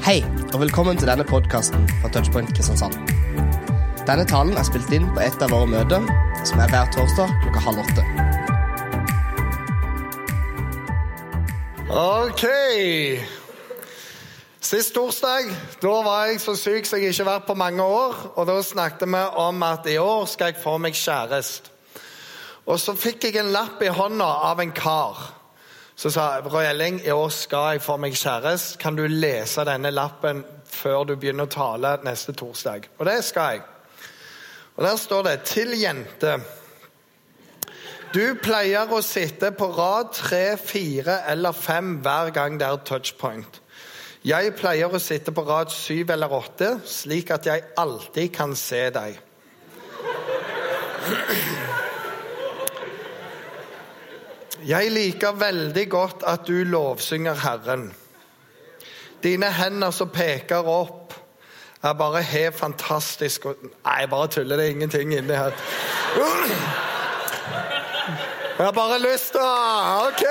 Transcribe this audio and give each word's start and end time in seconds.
Hei, 0.00 0.22
og 0.54 0.62
velkommen 0.62 0.96
til 0.96 1.10
denne 1.10 1.26
podkasten 1.28 1.82
fra 2.00 2.08
Touchpoint 2.08 2.48
Kristiansand. 2.56 2.94
Denne 4.08 4.24
talen 4.24 4.56
er 4.56 4.64
spilt 4.64 4.88
inn 4.96 5.04
på 5.12 5.20
et 5.20 5.42
av 5.44 5.52
våre 5.52 5.68
møter, 5.68 6.06
som 6.48 6.62
er 6.64 6.70
hver 6.72 6.88
torsdag 6.94 7.34
klokka 7.42 7.60
halv 7.66 7.82
åtte. 7.82 8.04
Ok. 11.92 12.46
Sist 14.64 14.94
torsdag 14.96 15.50
da 15.84 15.92
var 16.06 16.30
jeg 16.30 16.40
så 16.46 16.54
syk 16.56 16.88
som 16.88 16.96
jeg 16.96 17.12
ikke 17.12 17.26
har 17.26 17.30
vært 17.34 17.50
på 17.50 17.58
mange 17.60 17.84
år. 17.84 18.16
og 18.40 18.48
Da 18.48 18.56
snakket 18.64 19.04
vi 19.04 19.22
om 19.44 19.66
at 19.68 19.84
i 19.84 19.98
år 20.00 20.24
skal 20.32 20.54
jeg 20.54 20.62
få 20.64 20.78
meg 20.80 20.96
kjæreste. 20.96 21.68
Og 22.64 22.80
så 22.80 22.96
fikk 22.96 23.28
jeg 23.28 23.36
en 23.44 23.52
lapp 23.52 23.84
i 23.84 23.92
hånda 23.92 24.32
av 24.48 24.64
en 24.64 24.72
kar. 24.72 25.39
Så 26.00 26.10
sa 26.10 26.38
Roy 26.40 26.64
Elling, 26.64 27.02
i 27.04 27.10
år 27.12 27.28
skal 27.28 27.74
jeg 27.74 27.82
få 27.84 27.98
meg 28.00 28.14
kjæreste. 28.16 28.78
Kan 28.80 28.96
du 28.96 29.02
lese 29.04 29.66
denne 29.68 29.90
lappen 29.92 30.38
før 30.64 31.02
du 31.04 31.12
begynner 31.12 31.44
å 31.44 31.52
tale 31.52 31.90
neste 32.06 32.32
torsdag? 32.32 32.86
Og 32.96 33.04
det 33.04 33.18
skal 33.26 33.50
jeg. 33.52 33.60
Og 34.76 34.84
Der 34.84 34.96
står 34.96 35.22
det 35.22 35.42
'Til 35.42 35.74
jente'. 35.76 36.40
Du 38.14 38.34
pleier 38.42 38.88
å 38.92 39.02
sitte 39.02 39.52
på 39.52 39.66
rad 39.76 40.12
tre, 40.12 40.56
fire 40.56 41.20
eller 41.28 41.52
fem 41.52 41.94
hver 41.96 42.30
gang 42.30 42.58
det 42.60 42.66
er 42.66 42.76
touchpoint. 42.76 43.60
Jeg 44.24 44.54
pleier 44.54 44.88
å 44.88 44.98
sitte 44.98 45.32
på 45.32 45.42
rad 45.42 45.70
syv 45.70 46.10
eller 46.10 46.32
åtte, 46.32 46.80
slik 46.84 47.30
at 47.30 47.46
jeg 47.46 47.62
alltid 47.76 48.32
kan 48.32 48.56
se 48.56 48.90
deg. 48.90 49.20
Jeg 54.66 54.90
liker 54.92 55.32
veldig 55.32 55.86
godt 55.90 56.24
at 56.28 56.40
du 56.46 56.64
lovsynger 56.68 57.34
Herren. 57.34 57.94
Dine 59.22 59.48
hender 59.52 59.90
som 59.90 60.08
peker 60.12 60.68
opp, 60.68 61.14
er 61.82 61.92
bare 61.96 62.20
helt 62.22 62.58
fantastisk. 62.58 63.44
Nei, 63.46 63.94
jeg 64.00 64.10
bare 64.10 64.28
tuller. 64.28 64.56
Det 64.56 64.66
er 64.66 64.70
ingenting 64.70 65.14
inni 65.16 65.32
her. 65.36 65.52
Jeg 68.58 68.66
har 68.66 68.72
bare 68.76 68.98
lyst 69.00 69.32
til 69.32 69.40
å 69.40 70.08
OK! 70.08 70.24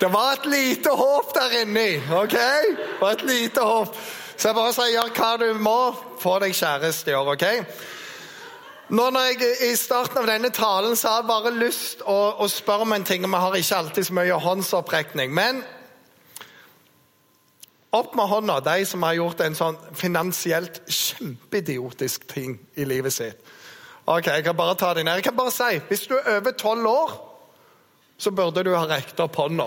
Det 0.00 0.08
var 0.12 0.32
et 0.38 0.46
lite 0.48 0.90
håp 0.96 1.34
der 1.34 1.60
inni. 1.62 2.00
ok? 2.12 2.32
Det 2.32 2.96
var 3.00 3.12
et 3.12 3.22
lite 3.28 3.60
håp. 3.60 3.96
Så 4.36 4.48
jeg 4.48 4.56
bare 4.56 4.72
sier 4.72 4.94
gjør 4.94 5.12
hva 5.16 5.36
du 5.40 5.60
må, 5.60 5.78
få 6.20 6.38
deg 6.40 6.56
kjæreste 6.56 7.12
i 7.12 7.14
år. 7.16 7.32
ok? 7.36 7.46
Nå 8.86 9.08
når 9.10 9.32
jeg 9.32 9.54
I 9.66 9.72
starten 9.74 10.20
av 10.20 10.28
denne 10.30 10.52
talen 10.54 10.92
så 10.94 11.10
har 11.10 11.22
jeg 11.24 11.26
bare 11.26 11.50
lyst 11.58 12.04
å, 12.06 12.36
å 12.38 12.46
spørre 12.46 12.84
om 12.86 12.92
en 12.94 13.04
ting. 13.06 13.24
og 13.26 13.32
Vi 13.32 13.40
har 13.42 13.56
ikke 13.58 13.78
alltid 13.80 14.06
så 14.06 14.14
mye 14.14 14.36
håndsopprekning. 14.44 15.32
Men 15.34 15.58
opp 17.96 18.14
med 18.14 18.30
hånda, 18.30 18.60
de 18.62 18.84
som 18.86 19.02
har 19.02 19.16
gjort 19.18 19.42
en 19.42 19.58
sånn 19.58 19.80
finansielt 19.90 20.78
kjempeidiotisk 20.86 22.28
ting 22.30 22.60
i 22.78 22.86
livet 22.86 23.16
sitt. 23.16 23.40
Ok, 24.06 24.28
Jeg 24.30 24.44
kan 24.46 24.56
bare 24.56 24.78
ta 24.78 24.92
det 24.94 25.02
ned. 25.02 25.18
Jeg 25.18 25.26
kan 25.26 25.36
bare 25.36 25.50
si, 25.50 25.80
Hvis 25.88 26.06
du 26.06 26.14
er 26.14 26.36
over 26.36 26.52
tolv 26.52 26.86
år, 26.86 27.18
så 28.18 28.30
burde 28.30 28.62
du 28.62 28.70
ha 28.76 28.86
rekt 28.86 29.18
opp 29.20 29.34
hånda. 29.34 29.66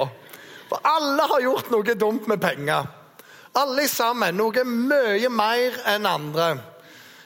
For 0.69 0.79
alle 0.85 1.27
har 1.27 1.43
gjort 1.43 1.71
noe 1.75 1.95
dumt 1.95 2.27
med 2.27 2.39
penger. 2.39 2.87
Alle 3.55 3.87
sammen. 3.87 4.37
Noe 4.37 4.63
mye 4.63 5.29
mer 5.29 5.83
enn 5.91 6.07
andre. 6.07 6.49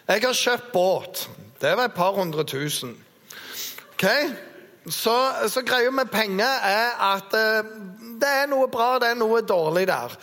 Jeg 0.07 0.25
har 0.25 0.33
kjøpt 0.33 0.73
båt. 0.73 1.27
Det 1.63 1.77
var 1.77 1.85
et 1.85 1.93
par 1.95 2.11
hundre 2.11 2.43
tusen. 2.43 2.97
Okay? 3.93 4.29
Så, 4.89 5.15
så 5.47 5.61
greia 5.61 5.91
med 5.91 6.09
penger 6.11 6.59
er 6.67 6.89
at 7.15 7.35
eh, 7.39 7.69
det 8.19 8.31
er 8.41 8.49
noe 8.51 8.67
bra, 8.67 8.97
det 8.99 9.13
er 9.13 9.15
noe 9.15 9.39
dårlig 9.47 9.85
der. 9.87 10.17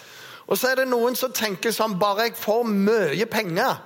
Og 0.46 0.58
så 0.58 0.68
er 0.68 0.82
det 0.82 0.90
noen 0.90 1.16
som 1.16 1.32
tenker 1.32 1.72
sånn 1.72 1.96
Bare 1.96 2.26
jeg 2.28 2.36
får 2.36 2.68
mye 2.68 3.28
penger, 3.30 3.80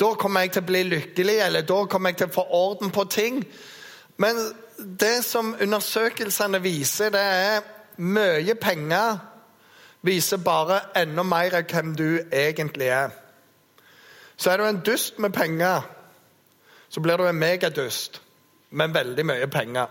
da 0.00 0.10
kommer 0.18 0.42
jeg 0.42 0.56
til 0.56 0.64
å 0.64 0.70
bli 0.72 0.82
lykkelig, 0.88 1.38
eller 1.46 1.68
da 1.68 1.78
kommer 1.86 2.10
jeg 2.10 2.18
til 2.24 2.32
å 2.32 2.36
få 2.40 2.46
orden 2.58 2.90
på 2.90 3.06
ting. 3.14 3.40
Men 4.18 4.42
det 4.82 5.22
som 5.22 5.54
undersøkelsene 5.54 6.58
viser, 6.66 7.14
det 7.14 7.22
er 7.22 7.62
mye 8.02 8.58
penger 8.58 9.22
viser 10.02 10.42
bare 10.42 10.82
enda 10.98 11.22
mer 11.22 11.60
av 11.62 11.70
hvem 11.70 11.94
du 11.94 12.08
egentlig 12.26 12.90
er. 12.90 13.14
Så 14.34 14.50
er 14.50 14.58
du 14.58 14.66
en 14.66 14.82
dust 14.82 15.22
med 15.22 15.30
penger 15.30 15.86
så 16.92 17.00
blir 17.00 17.16
du 17.16 17.24
en 17.24 17.38
megadust 17.40 18.20
med 18.76 18.92
veldig 18.92 19.24
mye 19.24 19.46
penger. 19.48 19.88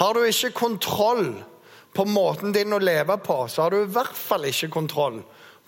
Har 0.00 0.14
du 0.16 0.24
ikke 0.24 0.54
kontroll 0.56 1.34
på 1.92 2.06
måten 2.08 2.54
din 2.56 2.72
å 2.72 2.78
leve 2.80 3.18
på, 3.20 3.36
så 3.48 3.66
har 3.66 3.74
du 3.74 3.82
i 3.82 3.90
hvert 3.92 4.16
fall 4.16 4.46
ikke 4.48 4.70
kontroll 4.72 5.18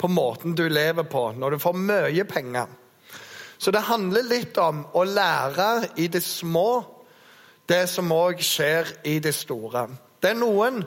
på 0.01 0.09
måten 0.09 0.55
du 0.57 0.65
lever 0.73 1.05
på 1.05 1.27
når 1.37 1.53
du 1.53 1.63
får 1.63 1.77
mye 1.77 2.25
penger. 2.31 2.71
Så 3.61 3.75
det 3.77 3.85
handler 3.87 4.25
litt 4.27 4.57
om 4.59 4.87
å 4.97 5.05
lære 5.05 5.69
i 6.01 6.09
det 6.11 6.23
små 6.25 6.81
det 7.69 7.85
som 7.93 8.09
òg 8.17 8.41
skjer 8.43 8.89
i 9.13 9.19
det 9.23 9.35
store. 9.37 9.85
Det 10.17 10.33
er 10.33 10.41
noen 10.41 10.81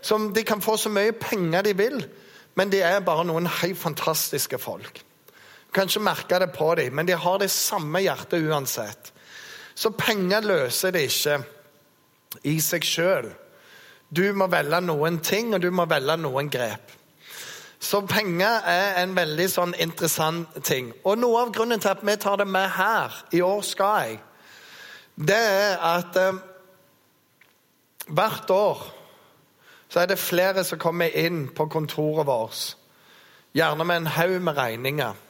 som 0.00 0.30
de 0.32 0.46
kan 0.48 0.64
få 0.64 0.78
så 0.80 0.90
mye 0.92 1.12
penger 1.12 1.68
de 1.68 1.76
vil, 1.76 2.00
men 2.56 2.72
de 2.72 2.80
er 2.82 3.04
bare 3.04 3.26
noen 3.28 3.46
helt 3.60 3.78
fantastiske 3.78 4.58
folk. 4.64 5.04
Du 5.68 5.72
kan 5.76 5.88
ikke 5.88 6.00
merke 6.00 6.38
det 6.40 6.48
på 6.56 6.70
dem, 6.78 6.94
men 6.96 7.06
de 7.06 7.12
har 7.12 7.38
det 7.38 7.50
samme 7.52 8.00
hjertet 8.00 8.40
uansett. 8.48 9.12
Så 9.76 9.92
penger 9.92 10.40
løser 10.40 10.94
det 10.96 11.04
ikke 11.10 11.36
i 12.48 12.56
seg 12.64 12.86
sjøl. 12.88 13.28
Du 14.08 14.24
må 14.32 14.48
velge 14.48 14.80
noen 14.80 15.20
ting, 15.20 15.52
og 15.54 15.60
du 15.60 15.68
må 15.70 15.84
velge 15.86 16.16
noen 16.16 16.48
grep. 16.48 16.94
Så 17.78 18.00
penger 18.08 18.64
er 18.66 18.96
en 19.02 19.12
veldig 19.14 19.46
sånn 19.52 19.76
interessant 19.78 20.56
ting. 20.66 20.88
Og 21.04 21.20
noe 21.20 21.44
av 21.44 21.52
grunnen 21.54 21.84
til 21.84 21.92
at 21.92 22.02
vi 22.02 22.16
tar 22.16 22.40
det 22.40 22.48
med 22.48 22.72
her, 22.74 23.20
i 23.36 23.44
år 23.44 23.60
skal 23.62 24.00
jeg, 24.08 24.18
det 25.28 25.36
er 25.36 25.78
at 25.82 26.16
eh, 26.16 26.40
hvert 28.08 28.50
år 28.54 28.82
så 29.88 30.00
er 30.00 30.10
det 30.10 30.20
flere 30.20 30.64
som 30.64 30.80
kommer 30.80 31.12
inn 31.16 31.46
på 31.54 31.68
kontoret 31.70 32.26
vårt, 32.28 32.76
gjerne 33.56 33.84
med 33.84 34.02
en 34.02 34.12
haug 34.16 34.36
med 34.42 34.58
regninger 34.58 35.27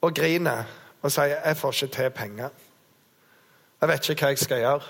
og 0.00 0.14
griner 0.14 0.64
og 1.02 1.12
sier 1.12 1.24
'jeg 1.44 1.56
får 1.56 1.72
ikke 1.72 1.94
til 1.94 2.10
penger'. 2.10 2.50
Jeg 3.80 3.88
vet 3.88 4.08
ikke 4.08 4.22
hva 4.22 4.28
jeg 4.28 4.38
skal 4.38 4.58
gjøre. 4.58 4.82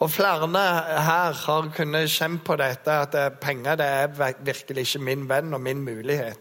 Og 0.00 0.10
Flere 0.10 0.48
her 0.48 1.32
har 1.32 1.72
kunnet 1.76 2.10
kjenne 2.10 2.38
på 2.38 2.56
dette 2.56 2.90
at 2.90 3.32
penger 3.40 3.74
det 3.74 3.86
er 3.86 4.34
virkelig 4.40 4.78
ikke 4.78 5.04
min 5.04 5.28
venn 5.28 5.54
og 5.54 5.60
min 5.60 5.82
mulighet. 5.82 6.38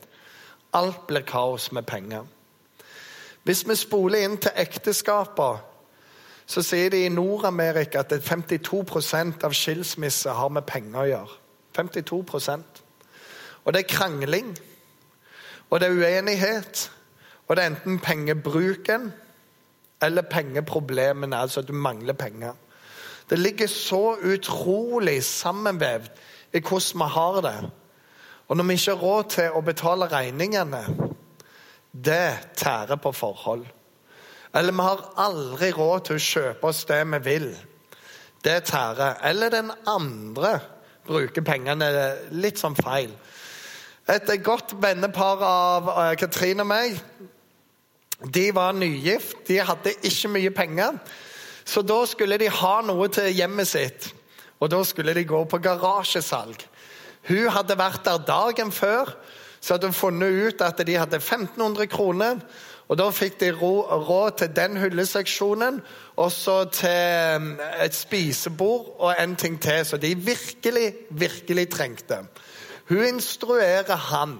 Alt 0.73 1.07
blir 1.07 1.21
kaos 1.21 1.71
med 1.71 1.83
penger. 1.83 2.23
Hvis 3.43 3.67
vi 3.67 3.75
spoler 3.75 4.23
inn 4.23 4.37
til 4.37 4.51
ekteskaper, 4.55 5.57
så 6.45 6.61
sier 6.61 6.89
de 6.89 7.05
i 7.05 7.09
Nord-Amerika 7.09 7.99
at 7.99 8.13
52% 8.13 9.43
av 9.43 9.53
skilsmisser 9.53 10.33
har 10.33 10.49
med 10.49 10.61
penger 10.61 10.99
å 10.99 11.07
gjøre. 11.09 11.35
52% 11.77 12.83
Og 13.65 13.73
det 13.73 13.79
er 13.83 13.91
krangling. 13.91 14.57
Og 15.69 15.79
det 15.79 15.87
er 15.87 15.97
uenighet. 15.97 16.91
Og 17.47 17.55
det 17.55 17.63
er 17.63 17.71
enten 17.73 17.99
pengebruken 17.99 19.11
eller 20.01 20.21
pengeproblemene, 20.21 21.37
altså 21.37 21.59
at 21.59 21.67
du 21.67 21.73
mangler 21.73 22.13
penger. 22.13 22.53
Det 23.29 23.39
ligger 23.39 23.67
så 23.67 24.15
utrolig 24.33 25.23
sammenvevd 25.23 26.09
i 26.53 26.59
hvordan 26.59 26.99
vi 26.99 27.09
har 27.13 27.41
det. 27.41 27.71
Og 28.47 28.57
når 28.57 28.63
vi 28.63 28.73
ikke 28.73 28.91
har 28.91 29.03
råd 29.03 29.23
til 29.29 29.51
å 29.53 29.61
betale 29.61 30.07
regningene, 30.09 30.81
det 31.91 32.37
tærer 32.55 32.95
på 32.95 33.11
forhold. 33.11 33.65
Eller 34.55 34.73
vi 34.73 34.81
har 34.81 35.03
aldri 35.17 35.71
råd 35.71 36.05
til 36.05 36.17
å 36.17 36.25
kjøpe 36.25 36.71
oss 36.71 36.85
det 36.89 37.03
vi 37.11 37.19
vil. 37.25 37.49
Det 38.43 38.63
tærer. 38.63 39.19
Eller 39.23 39.49
den 39.49 39.71
andre 39.87 40.59
bruker 41.05 41.45
pengene 41.45 41.89
litt 42.31 42.57
sånn 42.61 42.77
feil. 42.77 43.13
Et 44.09 44.29
godt 44.41 44.71
vennepar 44.81 45.41
av 45.45 45.89
eh, 45.93 46.15
Katrine 46.17 46.63
og 46.65 46.69
meg. 46.71 46.95
De 48.33 48.47
var 48.55 48.73
nygift, 48.73 49.43
de 49.47 49.59
hadde 49.61 49.93
ikke 50.01 50.31
mye 50.33 50.53
penger. 50.55 50.97
Så 51.61 51.83
da 51.85 51.99
skulle 52.09 52.39
de 52.41 52.47
ha 52.49 52.71
noe 52.87 53.05
til 53.13 53.29
hjemmet 53.29 53.69
sitt. 53.69 54.09
Og 54.57 54.71
da 54.73 54.81
skulle 54.83 55.13
de 55.13 55.27
gå 55.29 55.43
på 55.45 55.61
garasjesalg. 55.61 56.65
Hun 57.29 57.51
hadde 57.53 57.77
vært 57.77 58.01
der 58.07 58.25
dagen 58.25 58.73
før, 58.73 59.13
så 59.61 59.75
hadde 59.75 59.91
hun 59.91 59.99
funnet 59.99 60.41
ut 60.47 60.65
at 60.65 60.81
de 60.87 60.97
hadde 60.97 61.21
1500 61.21 61.87
kroner. 61.93 62.41
Og 62.89 62.97
Da 62.97 63.11
fikk 63.13 63.35
de 63.43 63.51
råd 63.53 64.39
til 64.41 64.49
den 64.55 64.77
hylleseksjonen, 64.81 65.81
og 66.17 66.31
så 66.33 66.63
til 66.73 67.41
mm, 67.43 67.59
et 67.85 67.93
spisebord 67.95 68.95
og 68.97 69.13
en 69.13 69.35
ting 69.35 69.59
til, 69.61 69.85
så 69.85 69.97
de 70.01 70.15
virkelig, 70.17 70.95
virkelig 71.09 71.69
trengte. 71.69 72.23
Hun 72.89 73.05
instruerer 73.05 73.95
han 73.95 74.39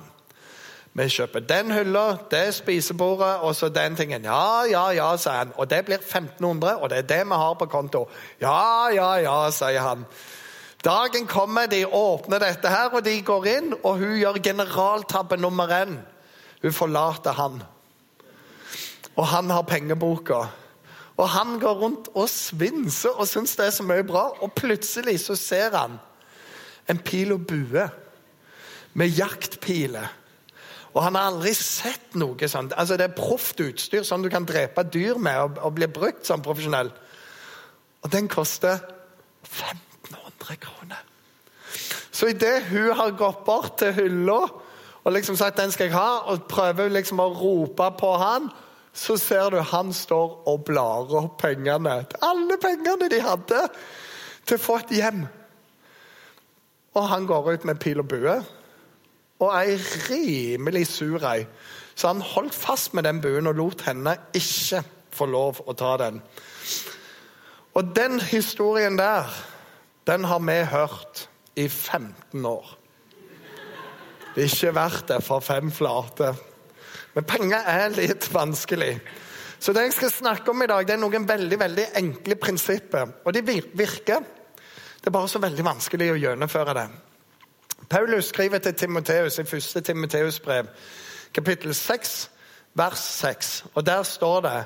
Vi 0.94 1.06
kjøper 1.14 1.40
den 1.46 1.72
hylla, 1.72 2.18
det 2.32 2.56
spisebordet 2.58 3.44
og 3.46 3.54
så 3.56 3.70
den 3.70 3.96
tingen. 3.96 4.24
Ja, 4.26 4.66
ja, 4.66 4.90
ja, 4.92 5.12
sier 5.18 5.38
han. 5.38 5.52
Og 5.56 5.70
det 5.70 5.84
blir 5.86 6.02
1500, 6.02 6.76
og 6.82 6.90
det 6.90 6.98
er 6.98 7.08
det 7.08 7.20
vi 7.30 7.38
har 7.38 7.54
på 7.60 7.68
konto. 7.70 8.08
Ja, 8.42 8.90
ja, 8.92 9.14
ja, 9.22 9.36
sier 9.54 9.86
han. 9.86 10.04
Dagen 10.84 11.28
kommer, 11.28 11.68
de 11.68 11.86
åpner 11.86 12.40
dette 12.40 12.68
her, 12.74 12.90
og 12.90 13.06
de 13.06 13.14
går 13.22 13.48
inn, 13.48 13.74
og 13.84 14.02
hun 14.02 14.18
gjør 14.18 14.42
generaltabbe 14.44 15.38
nummer 15.38 15.72
én. 15.78 16.00
Hun 16.62 16.74
forlater 16.74 17.38
han. 17.38 17.62
Og 19.16 19.28
han 19.28 19.50
har 19.50 19.62
pengeboka. 19.62 20.42
Og 21.18 21.30
han 21.30 21.60
går 21.60 21.74
rundt 21.74 22.08
og 22.16 22.30
svinser 22.30 23.10
og 23.20 23.28
syns 23.28 23.56
det 23.56 23.66
er 23.66 23.76
så 23.76 23.84
mye 23.84 24.04
bra. 24.08 24.30
Og 24.42 24.54
plutselig 24.56 25.20
så 25.20 25.36
ser 25.36 25.76
han 25.76 26.00
en 26.90 27.00
pil 27.00 27.34
og 27.36 27.48
bue 27.48 27.90
med 29.00 29.16
jaktpiler. 29.16 30.16
Og 30.94 31.04
han 31.06 31.16
har 31.16 31.30
aldri 31.30 31.54
sett 31.56 32.16
noe 32.18 32.50
sånt. 32.50 32.74
Altså 32.76 32.98
Det 32.98 33.08
er 33.08 33.18
proft 33.18 33.62
utstyr, 33.64 34.04
sånn 34.04 34.26
du 34.26 34.30
kan 34.34 34.48
drepe 34.48 34.84
dyr 34.90 35.20
med 35.22 35.38
og, 35.44 35.60
og 35.64 35.76
bli 35.78 35.88
brukt 35.92 36.26
som 36.28 36.44
profesjonell. 36.44 36.90
Og 38.04 38.12
den 38.12 38.30
koster 38.32 38.80
1500 39.46 40.58
kroner. 40.66 41.06
Så 42.12 42.34
idet 42.34 42.72
hun 42.72 42.92
har 42.98 43.16
gått 43.16 43.46
bort 43.46 43.78
til 43.80 43.94
hylla 43.96 44.42
og 45.04 45.14
liksom 45.16 45.38
sagt 45.40 45.58
den 45.58 45.72
skal 45.72 45.88
jeg 45.88 45.96
ha, 45.96 46.26
og 46.30 46.50
prøver 46.52 46.92
liksom 46.92 47.22
å 47.24 47.30
rope 47.34 47.88
på 47.98 48.12
han, 48.20 48.50
så 48.94 49.16
ser 49.18 49.54
du 49.54 49.62
han 49.64 49.94
står 49.96 50.36
og 50.50 50.66
blar 50.68 51.14
opp 51.22 51.38
pengene. 51.42 52.02
Alle 52.26 52.58
pengene 52.62 53.08
de 53.10 53.22
hadde 53.24 53.62
til 54.46 54.58
å 54.58 54.62
få 54.62 54.80
et 54.82 54.96
hjem. 55.00 55.24
Og 56.98 57.08
han 57.08 57.28
går 57.30 57.54
ut 57.54 57.68
med 57.70 57.80
pil 57.80 58.02
og 58.04 58.10
bue. 58.12 58.36
Og 59.40 59.54
ei 59.56 59.78
rimelig 60.10 60.88
sur 60.88 61.24
ei. 61.30 61.46
Så 61.96 62.08
han 62.08 62.22
holdt 62.24 62.56
fast 62.56 62.94
med 62.94 63.04
den 63.04 63.22
buen 63.22 63.48
og 63.48 63.56
lot 63.60 63.84
henne 63.88 64.16
ikke 64.36 64.84
få 65.16 65.28
lov 65.28 65.62
å 65.68 65.76
ta 65.76 65.96
den. 66.00 66.22
Og 67.76 67.96
den 67.96 68.20
historien 68.20 68.98
der, 69.00 69.28
den 70.08 70.26
har 70.28 70.40
vi 70.44 70.60
hørt 70.72 71.28
i 71.56 71.68
15 71.68 72.46
år. 72.46 72.76
Det 74.36 74.44
er 74.44 74.52
ikke 74.54 74.76
verdt 74.76 75.08
det 75.10 75.24
for 75.26 75.44
fem 75.44 75.72
flate. 75.72 76.34
Men 77.16 77.28
penger 77.28 77.68
er 77.68 77.92
litt 77.96 78.30
vanskelig. 78.34 78.94
Så 79.60 79.74
det 79.76 79.90
jeg 79.90 79.96
skal 79.98 80.12
snakke 80.14 80.52
om 80.54 80.64
i 80.64 80.70
dag, 80.72 80.86
det 80.88 80.96
er 80.96 81.02
noen 81.02 81.28
veldig 81.28 81.60
veldig 81.60 81.86
enkle 82.00 82.38
prinsipper. 82.40 83.12
Og 83.26 83.36
de 83.36 83.44
virker. 83.44 84.24
Det 85.00 85.08
er 85.08 85.16
bare 85.16 85.32
så 85.32 85.42
veldig 85.44 85.66
vanskelig 85.68 86.14
å 86.14 86.20
gjennomføre 86.20 86.76
det. 86.78 86.88
Paulus 87.90 88.26
skriver 88.26 88.58
til 88.58 88.74
Timoteus 88.74 89.40
i 89.40 89.44
første 89.44 89.82
Timoteus 89.82 90.40
brev, 90.40 90.66
kapittel 91.34 91.74
6, 91.76 92.32
vers 92.74 93.00
6. 93.00 93.66
Og 93.74 93.86
der 93.86 94.04
står 94.04 94.42
det 94.42 94.66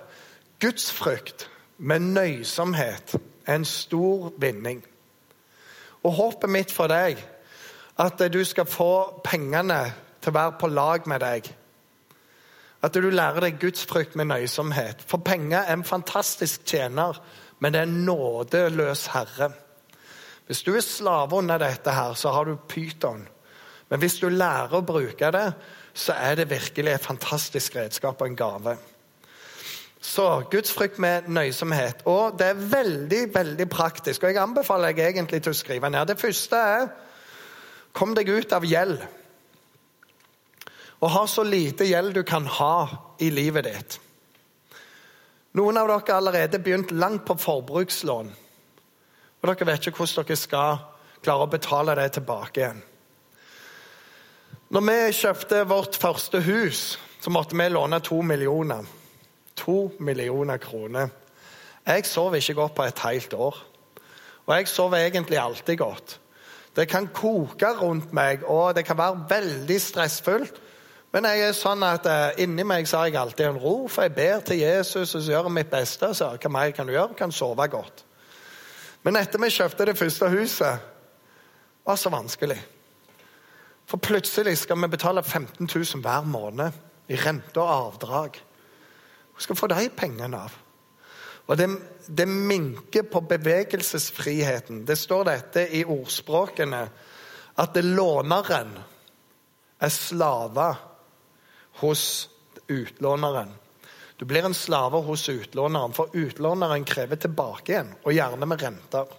Gudsfrykt 0.61 1.49
med 1.77 1.99
nøysomhet 1.99 3.15
er 3.45 3.55
en 3.55 3.65
stor 3.65 4.33
vinning. 4.37 4.83
Og 6.03 6.11
håpet 6.11 6.49
mitt 6.49 6.71
for 6.71 6.87
deg 6.87 7.17
at 7.99 8.33
du 8.33 8.43
skal 8.43 8.65
få 8.65 9.21
pengene 9.23 9.93
til 10.21 10.33
å 10.33 10.37
være 10.37 10.59
på 10.59 10.67
lag 10.67 11.07
med 11.07 11.23
deg. 11.23 11.47
At 12.83 12.93
du 12.93 13.07
lærer 13.09 13.39
deg 13.47 13.59
gudsfrykt 13.59 14.15
med 14.19 14.33
nøysomhet. 14.33 15.03
For 15.07 15.17
penger 15.17 15.59
er 15.61 15.73
en 15.73 15.87
fantastisk 15.87 16.65
tjener, 16.65 17.23
men 17.59 17.73
det 17.73 17.79
er 17.79 17.87
en 17.87 18.03
nådeløs 18.05 19.07
herre. 19.15 19.53
Hvis 20.47 20.63
du 20.63 20.73
er 20.75 20.83
slave 20.83 21.37
under 21.37 21.57
dette, 21.61 21.91
her, 21.91 22.13
så 22.13 22.31
har 22.35 22.45
du 22.45 22.57
pyton. 22.69 23.27
Men 23.89 24.01
hvis 24.01 24.19
du 24.19 24.27
lærer 24.29 24.73
å 24.75 24.85
bruke 24.85 25.29
det, 25.31 25.47
så 25.93 26.15
er 26.17 26.35
det 26.39 26.49
virkelig 26.49 26.95
et 26.95 27.05
fantastisk 27.05 27.75
redskap 27.77 28.21
og 28.21 28.27
en 28.27 28.35
gave. 28.35 28.75
Så 30.03 30.25
gudsfrykt 30.51 30.99
med 30.99 31.29
nøysomhet. 31.31 32.03
Og 32.11 32.35
det 32.39 32.49
er 32.51 32.63
veldig 32.73 33.21
veldig 33.35 33.67
praktisk. 33.71 34.23
Og 34.23 34.33
jeg 34.33 34.41
anbefaler 34.41 34.91
deg 34.91 35.13
egentlig 35.13 35.43
til 35.45 35.53
å 35.53 35.59
skrive 35.61 35.91
ned. 35.93 36.09
Det 36.09 36.19
første 36.19 36.59
er 36.59 36.87
kom 37.95 38.15
deg 38.17 38.31
ut 38.33 38.55
av 38.57 38.65
gjeld. 38.67 38.97
Og 41.03 41.11
ha 41.13 41.23
så 41.27 41.43
lite 41.47 41.87
gjeld 41.87 42.17
du 42.17 42.23
kan 42.27 42.47
ha 42.59 42.75
i 43.23 43.29
livet 43.31 43.67
ditt. 43.69 43.99
Noen 45.53 45.77
av 45.77 45.87
dere 45.87 46.01
har 46.01 46.17
allerede 46.17 46.59
begynt 46.63 46.91
langt 46.91 47.27
på 47.27 47.37
forbrukslån. 47.37 48.31
Og 49.43 49.49
dere 49.49 49.67
vet 49.67 49.87
ikke 49.89 49.99
hvordan 49.99 50.23
dere 50.23 50.39
skal 50.39 50.77
klare 51.23 51.43
å 51.43 51.51
betale 51.51 51.95
det 51.99 52.13
tilbake 52.15 52.61
igjen. 52.61 52.79
Når 54.73 54.85
vi 54.87 54.99
kjøpte 55.19 55.65
vårt 55.67 55.97
første 55.99 56.39
hus, 56.41 56.83
så 57.19 57.31
måtte 57.31 57.57
vi 57.59 57.67
låne 57.69 57.99
to 57.99 58.21
millioner. 58.23 58.87
To 59.59 59.91
millioner 59.99 60.57
kroner. 60.63 61.11
Jeg 61.83 62.07
sov 62.07 62.35
ikke 62.35 62.55
godt 62.55 62.75
på 62.75 62.85
et 62.87 63.03
helt 63.03 63.33
år. 63.35 63.59
Og 64.47 64.55
jeg 64.55 64.67
sover 64.71 65.03
egentlig 65.03 65.37
alltid 65.39 65.77
godt. 65.77 66.19
Det 66.75 66.87
kan 66.89 67.09
koke 67.13 67.69
rundt 67.81 68.13
meg, 68.15 68.47
og 68.47 68.75
det 68.75 68.85
kan 68.87 68.97
være 68.97 69.25
veldig 69.29 69.81
stressfullt. 69.81 70.55
Men 71.13 71.27
jeg 71.29 71.43
er 71.45 71.53
sånn 71.53 71.83
at 71.85 72.07
uh, 72.09 72.31
inni 72.41 72.63
meg 72.65 72.87
så 72.89 73.03
har 73.03 73.11
jeg 73.11 73.19
alltid 73.21 73.45
en 73.51 73.59
ro, 73.61 73.75
for 73.91 74.07
jeg 74.07 74.15
ber 74.15 74.39
til 74.47 74.63
Jesus 74.63 75.13
og 75.13 75.21
så 75.21 75.35
gjør 75.35 75.51
mitt 75.53 75.69
beste. 75.69 76.09
Så 76.15 76.31
hva 76.33 76.49
mer 76.49 76.73
kan 76.73 76.89
du 76.89 76.95
gjøre? 76.95 77.13
Kan 77.19 77.35
sove 77.35 77.67
godt. 77.69 78.05
Men 79.03 79.19
etter 79.19 79.41
vi 79.41 79.51
kjøpte 79.51 79.87
det 79.89 79.97
første 79.99 80.29
huset, 80.31 80.89
var 81.83 81.99
så 81.99 82.11
vanskelig. 82.13 82.59
For 83.89 83.99
plutselig 83.99 84.55
skal 84.61 84.79
vi 84.79 84.91
betale 84.93 85.23
15 85.23 85.67
000 85.67 86.03
hver 86.03 86.23
måned 86.23 86.71
i 87.11 87.19
rente 87.19 87.59
og 87.59 87.71
avdrag. 87.73 88.39
Hvor 89.33 89.43
skal 89.43 89.55
vi 89.55 89.59
få 89.59 89.67
de 89.73 89.89
pengene 89.97 90.39
av? 90.45 90.55
Og 91.51 91.57
det, 91.59 91.67
det, 92.07 92.27
minker 92.27 93.03
på 93.11 93.19
bevegelsesfriheten. 93.27 94.85
Det 94.87 94.95
står 94.97 95.25
dette 95.27 95.65
i 95.75 95.83
ordspråkene 95.83 96.83
at 97.59 97.73
det 97.75 97.83
låneren 97.83 98.71
er 99.83 99.91
slave 99.91 100.69
hos 101.81 102.05
utlåneren. 102.71 103.51
Du 104.17 104.25
blir 104.25 104.45
en 104.45 104.53
slave 104.53 105.01
hos 105.05 105.29
utlåneren, 105.29 105.93
for 105.93 106.13
utlåneren 106.13 106.85
krever 106.85 107.19
tilbake 107.19 107.73
igjen, 107.73 107.93
og 108.03 108.13
gjerne 108.13 108.47
med 108.49 108.61
renter. 108.61 109.15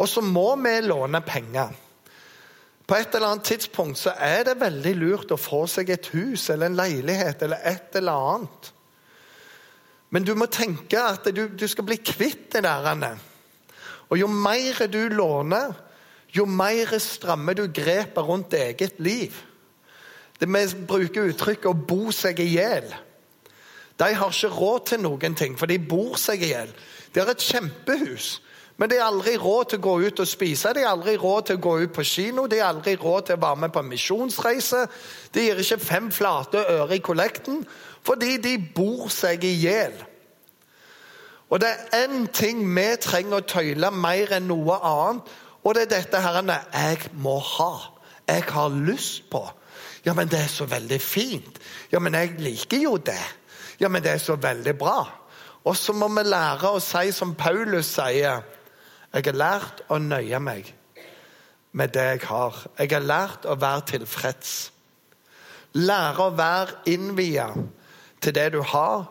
Og 0.00 0.08
så 0.08 0.22
må 0.24 0.54
vi 0.60 0.74
låne 0.84 1.20
penger. 1.24 1.72
På 2.86 2.96
et 2.98 3.14
eller 3.14 3.32
annet 3.32 3.46
tidspunkt 3.46 4.00
så 4.00 4.16
er 4.18 4.44
det 4.48 4.60
veldig 4.60 4.92
lurt 4.98 5.32
å 5.32 5.38
få 5.38 5.62
seg 5.70 5.92
et 5.94 6.08
hus 6.10 6.48
eller 6.50 6.70
en 6.70 6.78
leilighet 6.80 7.44
eller 7.46 7.66
et 7.70 7.98
eller 8.00 8.30
annet. 8.32 8.70
Men 10.10 10.26
du 10.26 10.32
må 10.34 10.48
tenke 10.50 10.98
at 10.98 11.28
du, 11.30 11.44
du 11.54 11.68
skal 11.70 11.86
bli 11.86 12.00
kvitt 12.02 12.48
det 12.56 12.64
der. 12.64 13.20
Og 14.10 14.18
jo 14.18 14.26
mer 14.26 14.80
du 14.90 15.04
låner, 15.14 15.70
jo 16.34 16.48
mer 16.50 16.96
strammer 16.98 17.54
du 17.54 17.68
grepet 17.70 18.26
rundt 18.26 18.58
eget 18.58 18.98
liv. 18.98 19.38
Det 20.40 20.48
Vi 20.48 20.66
bruker 20.88 21.30
uttrykket 21.30 21.66
'å 21.66 21.86
bo 21.86 22.10
seg 22.10 22.40
i 22.40 22.56
hjel'. 22.56 22.94
De 24.00 24.14
har 24.16 24.32
ikke 24.32 24.54
råd 24.56 24.86
til 24.88 25.02
noen 25.04 25.34
ting, 25.36 25.58
for 25.58 25.68
de 25.68 25.76
bor 25.78 26.16
seg 26.20 26.40
i 26.42 26.54
hjel. 26.54 26.70
De 27.12 27.20
har 27.20 27.28
et 27.28 27.44
kjempehus, 27.44 28.38
men 28.80 28.88
de 28.88 28.96
har 28.96 29.10
aldri 29.10 29.34
råd 29.36 29.68
til 29.68 29.80
å 29.80 29.84
gå 29.84 29.94
ut 30.06 30.22
og 30.22 30.28
spise. 30.28 30.70
De 30.72 30.86
har 30.86 30.94
aldri 30.94 31.18
råd 31.20 31.50
til 31.50 31.58
å 31.58 31.64
gå 31.66 31.74
ut 31.82 31.92
på 31.92 32.04
kino, 32.08 32.46
de 32.48 32.62
har 32.62 32.72
aldri 32.72 32.94
råd 32.96 33.26
til 33.28 33.36
å 33.36 33.42
være 33.42 33.60
med 33.66 33.74
på 33.74 33.82
en 33.82 33.90
misjonsreise. 33.90 34.86
De 35.34 35.44
gir 35.44 35.60
ikke 35.60 35.82
fem 35.84 36.08
flate 36.16 36.62
øre 36.78 36.96
i 36.96 37.02
kollekten, 37.04 37.60
fordi 38.06 38.38
de 38.40 38.54
bor 38.76 39.10
seg 39.12 39.44
i 39.44 39.52
hjel. 39.66 39.98
Og 41.50 41.60
det 41.60 41.68
er 41.68 42.06
én 42.06 42.24
ting 42.32 42.62
vi 42.64 42.86
trenger 43.02 43.42
å 43.42 43.48
tøyle 43.52 43.90
mer 43.92 44.32
enn 44.38 44.48
noe 44.48 44.78
annet, 44.80 45.28
og 45.60 45.76
det 45.76 45.82
er 45.84 45.92
dette 45.98 46.22
her 46.24 46.40
jeg 46.40 47.10
må 47.20 47.36
ha. 47.58 47.72
Jeg 48.30 48.46
har 48.48 48.70
lyst 48.70 49.26
på. 49.28 49.42
Ja, 50.06 50.14
men 50.16 50.30
det 50.32 50.38
er 50.40 50.48
så 50.48 50.64
veldig 50.64 51.00
fint. 51.02 51.58
Ja, 51.92 52.00
men 52.00 52.14
jeg 52.16 52.38
liker 52.40 52.80
jo 52.80 52.96
det. 52.96 53.20
Ja, 53.80 53.88
men 53.88 54.02
det 54.02 54.12
er 54.12 54.22
så 54.22 54.36
veldig 54.36 54.76
bra. 54.78 54.98
Og 55.64 55.76
så 55.76 55.92
må 55.92 56.08
vi 56.08 56.24
lære 56.28 56.72
å 56.72 56.80
si 56.84 57.12
som 57.12 57.34
Paulus 57.34 57.94
sier. 57.96 58.42
Jeg 59.10 59.26
har 59.26 59.36
lært 59.36 59.82
å 59.88 59.98
nøye 59.98 60.40
meg 60.40 60.68
med 61.72 61.92
det 61.94 62.06
jeg 62.14 62.26
har. 62.28 62.58
Jeg 62.78 62.92
har 62.92 63.06
lært 63.06 63.46
å 63.48 63.56
være 63.60 63.86
tilfreds. 63.94 64.54
Lære 65.78 66.26
å 66.26 66.36
være 66.36 66.80
innvia 66.90 67.48
til 68.20 68.34
det 68.34 68.50
du 68.52 68.60
har, 68.66 69.06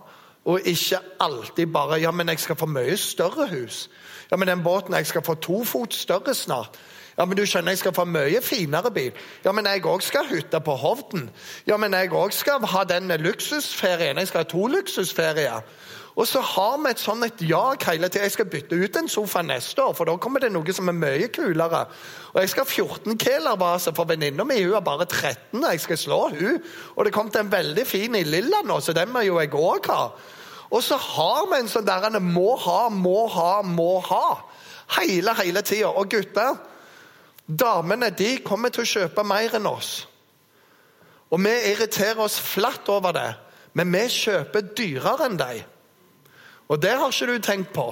og 0.49 0.65
ikke 0.67 0.99
alltid 1.21 1.67
bare 1.73 1.99
Ja, 1.99 2.11
men 2.11 2.29
jeg 2.29 2.39
skal 2.39 2.55
få 2.55 2.65
mye 2.65 2.97
større 2.97 3.47
hus. 3.47 3.89
Ja, 4.31 4.37
men 4.37 4.47
den 4.47 4.63
båten 4.63 4.93
jeg 4.93 5.07
skal 5.07 5.23
få 5.25 5.35
to 5.35 5.63
fot 5.65 5.93
større 5.93 6.33
snart. 6.33 6.77
Ja, 7.19 7.25
men 7.27 7.35
du 7.35 7.43
skjønner, 7.43 7.73
jeg 7.75 7.81
skal 7.81 7.91
få 7.91 8.05
mye 8.07 8.39
finere 8.39 8.89
bil. 8.95 9.11
Ja, 9.43 9.51
men 9.51 9.67
jeg 9.67 9.83
òg 9.83 9.99
skal 10.05 10.29
hytte 10.29 10.61
på 10.63 10.71
Hovden. 10.79 11.25
Ja, 11.67 11.75
men 11.75 11.91
jeg 11.91 12.13
òg 12.15 12.31
skal 12.31 12.63
ha 12.63 12.83
den 12.87 13.11
luksusferien. 13.19 14.21
Jeg 14.21 14.29
skal 14.29 14.45
ha 14.45 14.47
to 14.47 14.69
luksusferier. 14.71 15.65
Og 16.15 16.27
så 16.27 16.39
har 16.43 16.77
vi 16.79 16.89
et 16.91 17.01
sånn 17.03 17.23
et 17.27 17.41
jag 17.43 17.83
hele 17.87 18.07
tida. 18.07 18.23
Jeg 18.23 18.35
skal 18.37 18.47
bytte 18.51 18.79
ut 18.79 18.97
en 18.99 19.11
sofa 19.11 19.43
neste 19.43 19.83
år, 19.83 19.93
for 19.95 20.07
da 20.07 20.15
kommer 20.19 20.43
det 20.43 20.49
noe 20.51 20.75
som 20.75 20.87
er 20.91 20.95
mye 20.95 21.27
kulere. 21.35 21.85
Og 22.33 22.39
jeg 22.39 22.53
skal 22.53 22.65
ha 22.65 22.71
14 22.71 23.19
Kehler-vase, 23.19 23.93
for 23.95 24.07
venninna 24.07 24.47
mi 24.47 24.61
hun 24.63 24.79
er 24.79 24.83
bare 24.87 25.07
13. 25.07 25.59
og 25.59 25.69
Jeg 25.71 25.83
skal 25.83 26.01
slå 26.01 26.21
hun. 26.33 26.57
Og 26.95 27.05
det 27.05 27.13
kom 27.15 27.31
til 27.31 27.43
en 27.43 27.51
veldig 27.51 27.87
fin 27.87 28.15
i 28.15 28.23
lilla 28.23 28.63
nå, 28.63 28.79
så 28.79 28.95
den 28.95 29.11
må 29.11 29.27
jo 29.27 29.39
jeg 29.39 29.51
òg 29.55 29.91
ha. 29.91 30.09
Og 30.71 30.83
så 30.83 30.95
har 30.95 31.51
vi 31.51 31.59
en 31.59 31.71
sånn 31.71 31.87
der 31.87 32.09
en 32.09 32.19
må 32.31 32.55
ha, 32.63 32.81
må 32.89 33.27
ha, 33.35 33.53
må 33.63 33.99
ha. 34.07 34.25
Hele, 34.99 35.35
hele 35.39 35.63
tida. 35.67 35.91
Og 35.95 36.11
gutter, 36.11 36.55
damene 37.49 38.11
de 38.13 38.37
kommer 38.45 38.69
til 38.69 38.85
å 38.85 38.91
kjøpe 38.93 39.25
mer 39.25 39.57
enn 39.57 39.67
oss. 39.69 39.93
Og 41.29 41.41
vi 41.41 41.53
irriterer 41.71 42.21
oss 42.21 42.39
flatt 42.41 42.89
over 42.89 43.13
det, 43.13 43.29
men 43.77 43.91
vi 43.93 44.05
kjøper 44.13 44.71
dyrere 44.77 45.29
enn 45.29 45.37
dem. 45.39 45.65
Og 46.69 46.81
det 46.81 46.93
har 46.93 47.09
ikke 47.09 47.33
du 47.33 47.41
tenkt 47.41 47.73
på. 47.73 47.87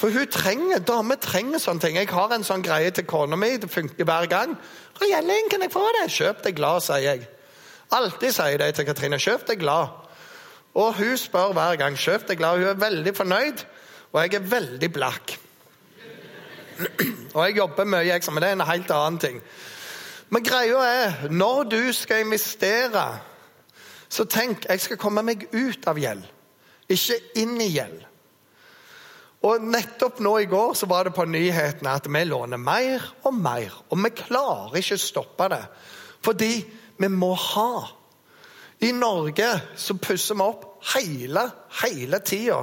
For 0.00 0.12
hun 0.12 0.28
trenger, 0.32 0.80
damer 0.84 1.18
trenger 1.20 1.60
sånne 1.60 1.84
ting. 1.84 1.96
Jeg 2.00 2.08
har 2.08 2.32
en 2.32 2.44
sånn 2.44 2.64
greie 2.64 2.92
til 2.96 3.04
kona 3.08 3.36
mi. 3.36 3.50
Det 3.60 3.68
funker 3.68 4.04
hver 4.08 4.28
gang. 4.32 4.54
'Rajelling, 4.96 5.50
kan 5.50 5.60
jeg 5.60 5.72
få 5.72 5.84
det?' 5.96 6.08
'Kjøp 6.08 6.44
deg 6.44 6.56
glad', 6.56 6.80
sier 6.82 7.04
jeg. 7.04 7.28
Alltid 7.92 8.32
sier 8.32 8.58
det 8.58 8.74
til 8.74 8.86
Katrine. 8.86 9.18
'Kjøp 9.18 9.46
deg 9.48 9.60
glad'. 9.60 9.92
Og 10.74 10.94
hun 10.94 11.16
spør 11.16 11.52
hver 11.52 11.76
gang. 11.76 11.96
'Kjøp 11.96 12.28
deg 12.28 12.38
glad'. 12.38 12.58
Hun 12.58 12.68
er 12.68 12.80
veldig 12.80 13.16
fornøyd, 13.16 13.64
og 14.12 14.22
jeg 14.22 14.34
er 14.34 14.48
veldig 14.56 14.92
blakk. 14.92 15.36
Og 17.34 17.44
jeg 17.44 17.56
jobber 17.56 17.84
mye, 17.84 18.20
men 18.30 18.42
det 18.42 18.48
er 18.48 18.58
en 18.58 18.66
helt 18.68 18.90
annen 18.90 19.18
ting. 19.22 19.40
Men 20.30 20.44
greia 20.46 20.82
er, 20.86 21.16
når 21.30 21.64
du 21.70 21.80
skal 21.92 22.24
investere, 22.24 23.06
så 24.08 24.24
tenk 24.24 24.66
jeg 24.68 24.80
skal 24.80 24.98
komme 25.00 25.22
meg 25.26 25.48
ut 25.54 25.86
av 25.90 25.98
gjeld 25.98 26.26
ikke 26.90 27.18
inn 27.40 27.58
i 27.62 27.70
gjeld. 27.74 28.06
Og 29.46 29.62
nettopp 29.64 30.18
nå 30.20 30.34
i 30.42 30.48
går 30.50 30.74
så 30.76 30.88
var 30.90 31.06
det 31.08 31.14
på 31.16 31.24
nyhetene 31.24 31.94
at 31.96 32.08
vi 32.12 32.24
låner 32.28 32.60
mer 32.60 33.06
og 33.24 33.36
mer. 33.36 33.72
Og 33.88 34.02
vi 34.02 34.12
klarer 34.12 34.76
ikke 34.82 34.98
å 34.98 35.00
stoppe 35.00 35.48
det. 35.52 35.62
Fordi 36.20 36.52
vi 37.00 37.08
må 37.08 37.32
ha. 37.32 37.86
I 38.84 38.92
Norge 38.96 39.48
så 39.80 39.96
pusser 40.00 40.36
vi 40.36 40.44
opp 40.44 40.66
hele, 40.92 41.46
hele 41.80 42.20
tida. 42.24 42.60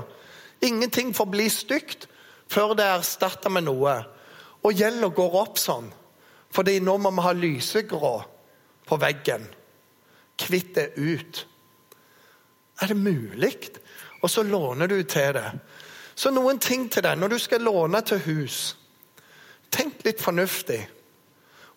Ingenting 0.65 1.15
får 1.17 1.29
bli 1.33 1.49
stygt 1.53 2.07
før 2.51 2.75
det 2.77 2.85
er 2.85 2.99
erstatta 2.99 3.51
med 3.53 3.67
noe. 3.67 3.97
Og 4.63 4.73
gjelda 4.73 5.09
går 5.13 5.37
opp 5.41 5.59
sånn. 5.61 5.91
Fordi 6.53 6.79
nå 6.81 6.95
må 7.01 7.11
vi 7.13 7.25
ha 7.25 7.33
lysegrå 7.35 8.13
på 8.87 8.97
veggen. 8.99 9.43
Kvitt 10.39 10.73
det 10.75 10.87
ut. 10.97 11.43
Er 12.81 12.93
det 12.93 12.97
mulig? 12.97 13.53
og 14.21 14.31
så 14.31 14.43
låner 14.43 14.87
du 14.87 15.03
til 15.03 15.33
det. 15.33 15.51
Så 16.15 16.31
noen 16.33 16.59
ting 16.59 16.87
til 16.89 17.05
deg 17.05 17.17
når 17.19 17.35
du 17.35 17.39
skal 17.39 17.65
låne 17.65 18.01
til 18.05 18.21
hus. 18.25 18.75
Tenk 19.71 20.01
litt 20.05 20.21
fornuftig. 20.23 20.79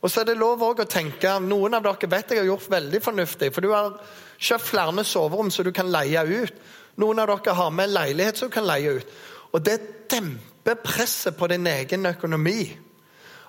Og 0.01 0.09
så 0.11 0.23
er 0.23 0.31
det 0.31 0.39
lov 0.41 0.63
å 0.65 0.75
tenke 0.89 1.35
Noen 1.45 1.77
av 1.77 1.85
dere 1.85 2.09
vet 2.09 2.31
jeg 2.33 2.41
har 2.41 2.49
gjort 2.49 2.71
veldig 2.73 3.01
fornuftig. 3.05 3.51
For 3.53 3.61
du 3.61 3.73
har 3.75 3.99
kjøpt 4.39 4.71
flere 4.71 5.05
soverom 5.05 5.51
som 5.53 5.67
du 5.67 5.73
kan 5.77 5.91
leie 5.93 6.23
ut. 6.25 6.55
Noen 6.97 7.21
av 7.21 7.29
dere 7.29 7.57
har 7.59 7.71
med 7.71 7.93
leilighet 7.93 8.41
som 8.41 8.49
du 8.49 8.55
kan 8.55 8.69
leie 8.69 8.97
ut. 9.01 9.13
Og 9.53 9.61
det 9.67 9.77
demper 10.09 10.50
presset 10.65 11.37
på 11.37 11.47
din 11.47 11.67
egen 11.67 12.07
økonomi. 12.07 12.77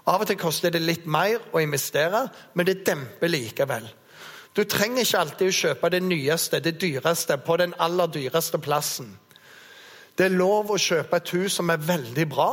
Av 0.08 0.22
og 0.24 0.28
til 0.28 0.40
koster 0.40 0.74
det 0.74 0.82
litt 0.82 1.06
mer 1.06 1.44
å 1.54 1.62
investere, 1.62 2.28
men 2.54 2.66
det 2.66 2.82
demper 2.86 3.30
likevel. 3.30 3.86
Du 4.56 4.64
trenger 4.64 5.06
ikke 5.06 5.20
alltid 5.20 5.48
å 5.48 5.58
kjøpe 5.58 5.90
det 5.94 6.02
nyeste, 6.04 6.60
det 6.60 6.80
dyreste, 6.82 7.38
på 7.38 7.58
den 7.62 7.76
aller 7.80 8.10
dyreste 8.12 8.60
plassen. 8.60 9.14
Det 10.18 10.26
er 10.26 10.36
lov 10.36 10.74
å 10.74 10.80
kjøpe 10.82 11.22
et 11.22 11.34
hus 11.38 11.56
som 11.60 11.70
er 11.72 11.86
veldig 11.86 12.28
bra, 12.30 12.50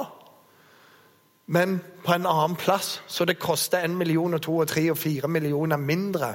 men 1.49 1.79
på 2.05 2.13
en 2.13 2.27
annen 2.29 2.57
plass, 2.61 3.01
så 3.09 3.25
det 3.25 3.39
koster 3.41 3.83
en 3.83 3.97
million 3.97 4.37
og 4.37 4.43
to 4.45 4.59
og 4.61 4.69
tre 4.69 4.85
og 4.93 4.99
fire 5.01 5.29
millioner 5.33 5.81
mindre 5.81 6.35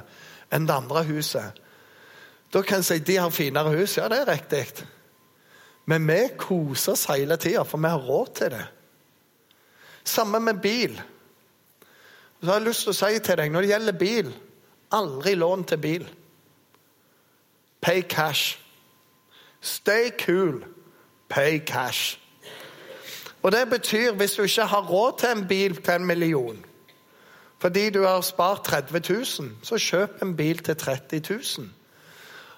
enn 0.54 0.66
det 0.68 0.74
andre 0.74 1.04
huset. 1.06 1.62
Da 2.54 2.62
kan 2.62 2.82
jeg 2.82 2.86
si 2.86 3.00
de 3.00 3.18
har 3.18 3.30
finere 3.34 3.76
hus. 3.78 3.98
Ja, 3.98 4.08
det 4.10 4.20
er 4.24 4.32
riktig. 4.34 4.66
Men 5.86 6.08
vi 6.08 6.20
koser 6.38 6.96
oss 6.96 7.06
hele 7.12 7.38
tida, 7.38 7.64
for 7.68 7.78
vi 7.78 7.92
har 7.92 8.08
råd 8.08 8.34
til 8.36 8.54
det. 8.54 8.66
Samme 10.04 10.40
med 10.40 10.62
bil. 10.64 11.02
Så 12.42 12.48
har 12.52 12.60
jeg 12.60 12.68
lyst 12.68 12.84
til 12.84 12.92
å 12.92 12.98
si 12.98 13.20
til 13.20 13.40
deg, 13.40 13.52
Når 13.52 13.62
det 13.62 13.70
gjelder 13.70 14.00
bil, 14.00 14.34
Aldri 14.94 15.34
lån 15.36 15.64
til 15.64 15.78
bil. 15.78 16.04
Pay 17.82 18.02
cash. 18.02 18.60
Stay 19.62 20.12
cool. 20.26 20.64
Pay 21.30 21.60
cash. 21.66 22.20
Og 23.42 23.52
Det 23.52 23.70
betyr 23.70 24.14
hvis 24.14 24.34
du 24.34 24.44
ikke 24.44 24.66
har 24.66 24.90
råd 24.90 25.20
til 25.20 25.30
en 25.30 25.48
bil 25.48 25.76
til 25.76 25.94
en 25.94 26.06
million, 26.06 26.66
fordi 27.60 27.90
du 27.90 28.04
har 28.04 28.22
spart 28.22 28.64
30 28.64 29.02
000, 29.14 29.26
så 29.64 29.78
kjøp 29.78 30.22
en 30.22 30.36
bil 30.36 30.58
til 30.58 30.78
30 30.78 31.22
000. 31.60 31.70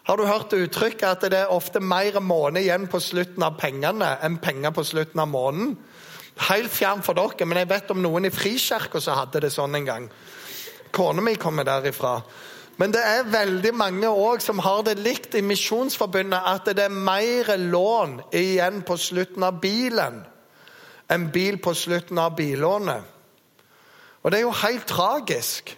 Har 0.05 0.17
du 0.17 0.27
hørt 0.29 0.53
uttrykket 0.53 1.07
at 1.09 1.23
det 1.33 1.37
er 1.39 1.51
ofte 1.53 1.81
mer 1.81 2.19
måned 2.21 2.61
igjen 2.61 2.83
på 2.85 2.99
slutten 3.01 3.41
av 3.41 3.55
pengene 3.57 4.11
enn 4.21 4.35
penger 4.37 4.73
på 4.75 4.83
slutten 4.85 5.23
av 5.23 5.31
måneden? 5.31 5.71
Helt 6.45 6.69
fjern 6.69 7.01
for 7.01 7.17
dere, 7.17 7.47
men 7.47 7.57
jeg 7.57 7.71
vet 7.71 7.93
om 7.93 8.03
noen 8.03 8.27
i 8.27 8.33
Frikirka 8.33 9.01
som 9.01 9.17
hadde 9.17 9.41
det 9.47 9.49
sånn 9.55 9.79
en 9.79 9.87
gang. 9.87 10.05
Kona 10.93 11.23
mi 11.25 11.33
kommer 11.41 11.65
derifra. 11.65 12.19
Men 12.77 12.93
det 12.93 13.01
er 13.01 13.31
veldig 13.33 13.71
mange 13.73 14.11
òg 14.11 14.43
som 14.43 14.61
har 14.61 14.83
det 14.85 14.97
likt 14.99 15.39
i 15.39 15.41
Misjonsforbundet, 15.41 16.37
at 16.53 16.69
det 16.75 16.85
er 16.85 16.93
mer 16.93 17.49
lån 17.57 18.19
igjen 18.35 18.83
på 18.85 18.99
slutten 18.99 19.47
av 19.47 19.57
bilen 19.63 20.21
enn 21.09 21.27
bil 21.33 21.57
på 21.61 21.73
slutten 21.77 22.21
av 22.21 22.35
billånet. 22.37 23.01
Og 24.21 24.29
det 24.29 24.37
er 24.37 24.45
jo 24.45 24.53
helt 24.61 24.85
tragisk. 24.89 25.73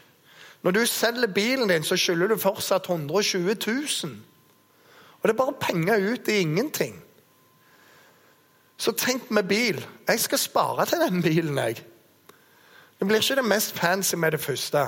Når 0.64 0.72
du 0.72 0.86
selger 0.86 1.28
bilen 1.28 1.70
din, 1.70 1.84
så 1.84 1.98
skylder 1.98 2.28
du 2.28 2.38
fortsatt 2.38 2.90
120 2.90 3.56
000. 3.68 4.16
Og 5.18 5.24
det 5.24 5.30
er 5.30 5.44
bare 5.44 5.60
penger 5.62 6.14
ut 6.14 6.28
i 6.28 6.40
ingenting. 6.42 7.04
Så 8.78 8.92
tenk 8.92 9.32
med 9.32 9.44
bil. 9.44 9.86
Jeg 10.08 10.20
skal 10.20 10.38
spare 10.38 10.86
til 10.86 11.02
den 11.02 11.22
bilen, 11.22 11.58
jeg. 11.58 11.84
Det 13.00 13.08
blir 13.08 13.22
ikke 13.22 13.36
det 13.36 13.46
mest 13.46 13.78
fancy 13.78 14.16
med 14.16 14.32
det 14.32 14.42
første 14.42 14.88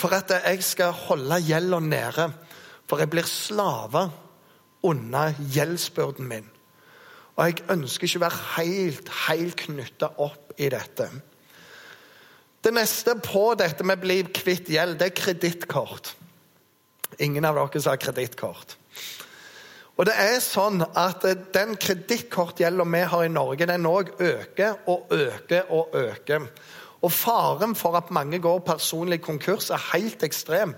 for 0.00 0.14
at 0.16 0.32
jeg 0.32 0.62
skal 0.64 0.92
holde 0.96 1.42
gjelda 1.44 1.78
nede. 1.78 2.30
For 2.88 2.98
jeg 2.98 3.10
blir 3.10 3.26
slave 3.28 4.10
under 4.82 5.34
gjeldsbyrden 5.38 6.28
min. 6.28 6.48
Og 7.36 7.46
jeg 7.46 7.64
ønsker 7.70 8.08
ikke 8.08 8.20
å 8.20 8.24
være 8.24 8.44
helt, 8.56 9.10
helt 9.28 9.56
knytta 9.66 10.08
opp 10.18 10.54
i 10.58 10.70
dette. 10.72 11.10
Det 12.60 12.72
neste 12.76 13.14
på 13.24 13.54
dette 13.56 13.84
med 13.88 14.00
å 14.00 14.04
bli 14.04 14.18
kvitt 14.36 14.68
gjeld, 14.68 14.98
det 15.00 15.10
er 15.10 15.16
kredittkort. 15.16 16.12
Ingen 17.20 17.46
av 17.48 17.56
dere 17.56 17.80
sa 17.80 17.96
kredittkort. 17.96 18.76
Og 20.00 20.06
det 20.08 20.14
er 20.16 20.38
sånn 20.40 20.80
at 20.96 21.24
Den 21.52 21.74
kredittkortgjelda 21.76 22.86
vi 22.88 23.00
har 23.12 23.24
i 23.24 23.32
Norge, 23.32 23.66
den 23.68 23.88
òg 23.88 24.14
øker 24.16 24.78
og 24.88 25.12
øker 25.12 25.72
og 25.72 25.96
øker. 25.96 26.46
Og 27.00 27.12
faren 27.12 27.74
for 27.76 27.96
at 27.96 28.12
mange 28.12 28.38
går 28.38 28.60
personlig 28.64 29.20
konkurs, 29.24 29.70
er 29.70 29.90
helt 29.92 30.22
ekstrem. 30.22 30.74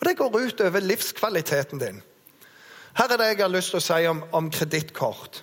Og 0.00 0.06
det 0.06 0.16
går 0.16 0.36
ut 0.36 0.60
over 0.60 0.80
livskvaliteten 0.80 1.80
din. 1.80 2.02
Her 2.96 3.12
er 3.12 3.16
det 3.16 3.26
jeg 3.30 3.40
har 3.40 3.52
lyst 3.52 3.72
til 3.72 3.80
å 3.80 3.84
si 3.84 4.06
om, 4.08 4.24
om 4.32 4.50
kredittkort. 4.50 5.42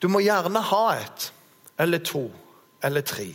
Du 0.00 0.08
må 0.08 0.20
gjerne 0.24 0.60
ha 0.60 0.84
et 0.96 1.30
eller 1.78 2.04
to 2.04 2.26
eller 2.84 3.04
tre. 3.06 3.28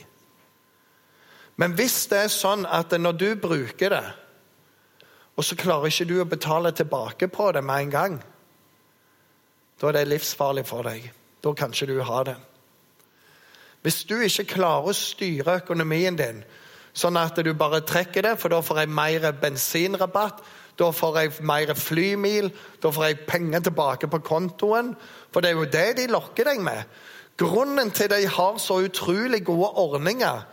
Men 1.60 1.75
hvis 1.75 2.06
det 2.12 2.24
er 2.24 2.32
sånn 2.32 2.63
at 2.66 2.94
når 2.96 3.18
du 3.20 3.30
bruker 3.42 3.92
det, 3.92 4.06
og 5.36 5.46
så 5.46 5.56
klarer 5.60 5.92
ikke 5.92 6.08
du 6.08 6.18
å 6.20 6.28
betale 6.28 6.72
tilbake 6.75 7.28
på 7.32 7.50
det 7.56 7.63
med 7.63 7.86
en 7.86 7.92
gang, 7.96 8.16
da 9.80 9.89
er 9.89 10.00
det 10.00 10.10
livsfarlig 10.10 10.66
for 10.68 10.88
deg. 10.88 11.06
Da 11.44 11.54
kan 11.56 11.72
ikke 11.72 11.88
du 11.88 12.00
ha 12.04 12.24
det. 12.28 12.36
Hvis 13.84 14.04
du 14.04 14.18
ikke 14.20 14.50
klarer 14.56 14.92
å 14.92 14.96
styre 14.96 15.62
økonomien 15.62 16.18
din 16.20 16.42
sånn 17.00 17.16
at 17.20 17.38
du 17.39 17.54
bare 17.56 17.80
trekker 17.88 18.25
det, 18.25 18.34
for 18.42 18.51
da 18.51 18.60
får 18.66 18.82
jeg 18.82 18.92
mer 18.92 19.30
bensinrabatt, 19.39 20.42
da 20.80 20.89
får 20.96 21.20
jeg 21.20 21.46
mer 21.48 21.72
flymil, 21.75 22.50
da 22.84 22.92
får 22.92 23.06
jeg 23.08 23.22
penger 23.28 23.63
tilbake 23.68 24.10
på 24.12 24.22
kontoen. 24.24 24.94
For 25.32 25.44
det 25.44 25.51
er 25.51 25.60
jo 25.60 25.72
det 25.72 25.88
de 26.00 26.08
lokker 26.12 26.48
deg 26.48 26.63
med. 26.63 26.84
Grunnen 27.39 27.92
til 27.96 28.12
de 28.12 28.25
har 28.28 28.60
så 28.60 28.82
utrolig 28.84 29.46
gode 29.48 29.72
ordninger, 29.80 30.44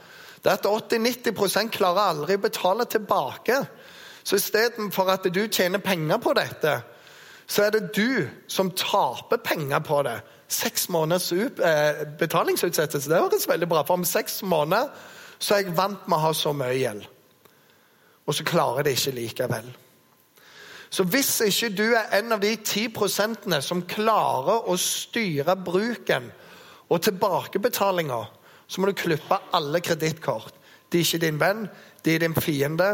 det 0.46 0.52
er 0.52 0.60
at 0.60 0.66
80-90 0.94 1.72
klarer 1.74 2.12
aldri 2.12 2.36
å 2.38 2.42
betale 2.44 2.84
tilbake. 2.86 3.56
Så 4.22 4.38
istedenfor 4.38 5.08
at 5.10 5.24
du 5.34 5.40
tjener 5.50 5.82
penger 5.82 6.20
på 6.22 6.34
dette, 6.38 6.76
så 7.50 7.64
er 7.64 7.74
det 7.74 7.88
du 7.96 8.28
som 8.46 8.70
taper 8.70 9.42
penger 9.42 9.82
på 9.82 10.04
det. 10.06 10.20
Seks 10.46 10.86
måneders 10.94 11.32
eh, 11.34 12.04
betalingsutsettelse, 12.18 13.10
det 13.10 13.18
høres 13.18 13.48
veldig 13.50 13.68
bra 13.68 13.82
For 13.82 13.98
om 13.98 14.06
seks 14.06 14.44
måneder 14.46 14.92
så 15.42 15.56
er 15.56 15.64
jeg 15.64 15.74
vant 15.76 16.06
med 16.06 16.14
å 16.20 16.28
ha 16.28 16.30
så 16.34 16.54
mye 16.54 16.78
gjeld. 16.78 17.02
Og 18.26 18.38
så 18.38 18.46
klarer 18.46 18.86
det 18.86 18.94
ikke 18.94 19.16
likevel. 19.18 19.74
Så 20.90 21.02
hvis 21.10 21.40
ikke 21.42 21.72
du 21.74 21.84
er 21.88 22.14
en 22.20 22.38
av 22.38 22.40
de 22.40 22.54
ti 22.62 22.86
prosentene 22.94 23.58
som 23.62 23.82
klarer 23.82 24.70
å 24.70 24.78
styre 24.78 25.58
bruken 25.58 26.30
og 26.86 27.02
tilbakebetalinga, 27.02 28.22
så 28.66 28.80
må 28.80 28.90
du 28.90 28.98
klippe 28.98 29.38
alle 29.54 29.80
kredittkort. 29.84 30.54
De 30.90 31.00
er 31.00 31.06
ikke 31.06 31.22
din 31.22 31.40
venn, 31.40 31.66
de 32.04 32.14
er 32.14 32.22
din 32.22 32.34
fiende, 32.34 32.90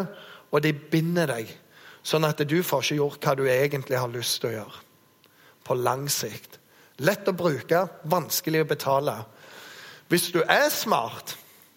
og 0.52 0.62
de 0.64 0.72
binder 0.72 1.30
deg. 1.32 1.50
Sånn 2.04 2.26
at 2.26 2.40
du 2.48 2.58
får 2.66 2.84
ikke 2.84 2.98
gjort 2.98 3.26
hva 3.26 3.36
du 3.38 3.44
egentlig 3.48 4.00
har 4.00 4.10
lyst 4.12 4.40
til 4.42 4.50
å 4.50 4.56
gjøre. 4.56 4.82
På 5.62 5.76
lang 5.78 6.08
sikt. 6.10 6.58
Lett 7.02 7.28
å 7.28 7.36
bruke, 7.36 7.86
vanskelig 8.10 8.64
å 8.64 8.68
betale. 8.68 9.16
Hvis 10.10 10.28
du 10.34 10.42
er 10.42 10.68
smart, 10.74 11.36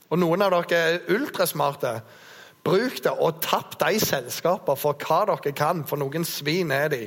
og 0.09 0.19
noen 0.21 0.43
av 0.45 0.53
dere 0.53 0.81
er 0.95 1.13
ultrasmarte, 1.15 1.99
bruk 2.65 2.99
det 3.05 3.13
og 3.21 3.39
tapp 3.45 3.77
de 3.81 3.99
selskaper 4.01 4.77
for 4.79 4.97
hva 5.05 5.21
dere 5.29 5.53
kan, 5.55 5.85
for 5.87 6.01
noen 6.01 6.25
svin 6.27 6.73
er 6.73 6.89
de 6.91 7.03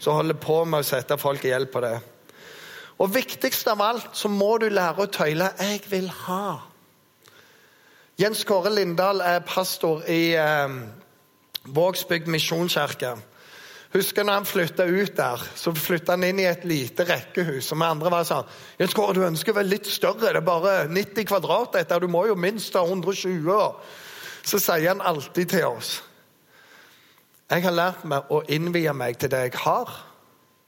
som 0.00 0.16
holder 0.16 0.38
på 0.40 0.62
med 0.64 0.80
å 0.80 0.86
sette 0.86 1.18
folk 1.20 1.44
i 1.44 1.52
hjelp 1.52 1.72
på 1.74 1.82
det. 1.84 1.96
Og 3.00 3.14
viktigst 3.14 3.68
av 3.72 3.80
alt 3.80 4.10
så 4.18 4.28
må 4.28 4.58
du 4.60 4.68
lære 4.68 5.06
å 5.06 5.08
tøyle 5.08 5.52
'jeg 5.58 5.80
vil 5.90 6.10
ha'. 6.10 6.60
Jens 8.20 8.44
Kåre 8.44 8.70
Lindahl 8.74 9.20
er 9.20 9.40
pastor 9.40 10.02
i 10.08 10.34
eh, 10.36 10.68
Vågsbygd 11.64 12.26
misjonskirke. 12.26 13.14
Husker 13.92 14.22
når 14.22 14.32
han 14.32 14.46
flytta 14.46 14.84
ut 14.84 15.16
der, 15.16 15.40
så 15.54 15.72
flytta 15.74 16.12
han 16.12 16.24
inn 16.24 16.38
i 16.38 16.44
et 16.44 16.64
lite 16.64 17.04
rekkehus. 17.04 17.72
Og 17.72 17.78
vi 17.80 17.84
andre 17.88 18.10
var 18.10 18.28
sånn 18.28 18.44
Jens 18.78 18.94
Kåre, 18.94 19.14
du 19.14 19.24
ønsker 19.24 19.56
vel 19.56 19.66
litt 19.66 19.88
større? 19.88 20.20
Det 20.20 20.36
er 20.36 20.46
bare 20.46 20.88
90 20.88 21.24
kvadrat, 21.24 21.72
dette. 21.72 21.98
Du 22.00 22.06
må 22.06 22.26
jo 22.26 22.36
minst 22.36 22.76
ha 22.76 22.84
120. 22.84 23.74
Så 24.44 24.60
sier 24.60 24.88
han 24.88 25.00
alltid 25.00 25.48
til 25.48 25.64
oss 25.68 26.02
Jeg 27.50 27.64
har 27.64 27.74
lært 27.74 28.04
meg 28.04 28.30
å 28.30 28.44
innvie 28.48 28.92
meg 28.94 29.18
til 29.18 29.30
det 29.30 29.40
jeg 29.48 29.58
har, 29.64 29.90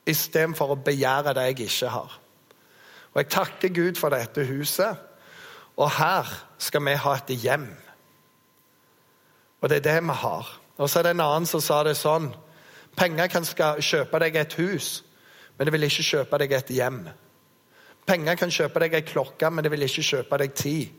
istedenfor 0.06 0.74
å 0.74 0.80
begjære 0.82 1.34
det 1.36 1.44
jeg 1.46 1.60
ikke 1.68 1.92
har. 1.94 2.21
Og 3.12 3.20
jeg 3.20 3.28
takker 3.32 3.74
Gud 3.74 3.98
for 4.00 4.14
dette 4.14 4.44
huset. 4.48 4.96
Og 5.76 5.90
her 5.90 6.28
skal 6.58 6.84
vi 6.84 6.96
ha 7.04 7.14
et 7.16 7.34
hjem. 7.42 7.68
Og 9.60 9.68
det 9.68 9.80
er 9.80 9.86
det 9.88 10.02
vi 10.04 10.16
har. 10.22 10.60
Og 10.76 10.90
så 10.90 10.98
er 10.98 11.02
det 11.02 11.14
en 11.16 11.24
annen 11.24 11.46
som 11.46 11.60
sa 11.60 11.82
det 11.86 11.96
sånn 12.00 12.32
Penger 12.96 13.30
kan 13.32 13.46
kjøpe 13.80 14.18
deg 14.20 14.34
et 14.36 14.54
hus, 14.60 14.98
men 15.56 15.64
det 15.64 15.72
vil 15.72 15.86
ikke 15.86 16.04
kjøpe 16.04 16.38
deg 16.42 16.50
et 16.52 16.72
hjem. 16.76 16.98
Penger 18.04 18.36
kan 18.36 18.52
kjøpe 18.52 18.82
deg 18.82 18.96
ei 18.98 19.06
klokke, 19.06 19.48
men 19.48 19.64
det 19.64 19.70
vil 19.72 19.86
ikke 19.86 20.04
kjøpe 20.04 20.38
deg 20.42 20.52
tid. 20.58 20.90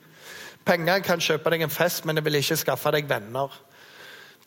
Penger 0.65 1.03
kan 1.05 1.21
kjøpe 1.21 1.51
deg 1.53 1.65
en 1.65 1.73
fest, 1.73 2.05
men 2.05 2.17
det 2.17 2.23
vil 2.25 2.39
ikke 2.39 2.57
skaffe 2.57 2.93
deg 2.95 3.05
venner. 3.09 3.53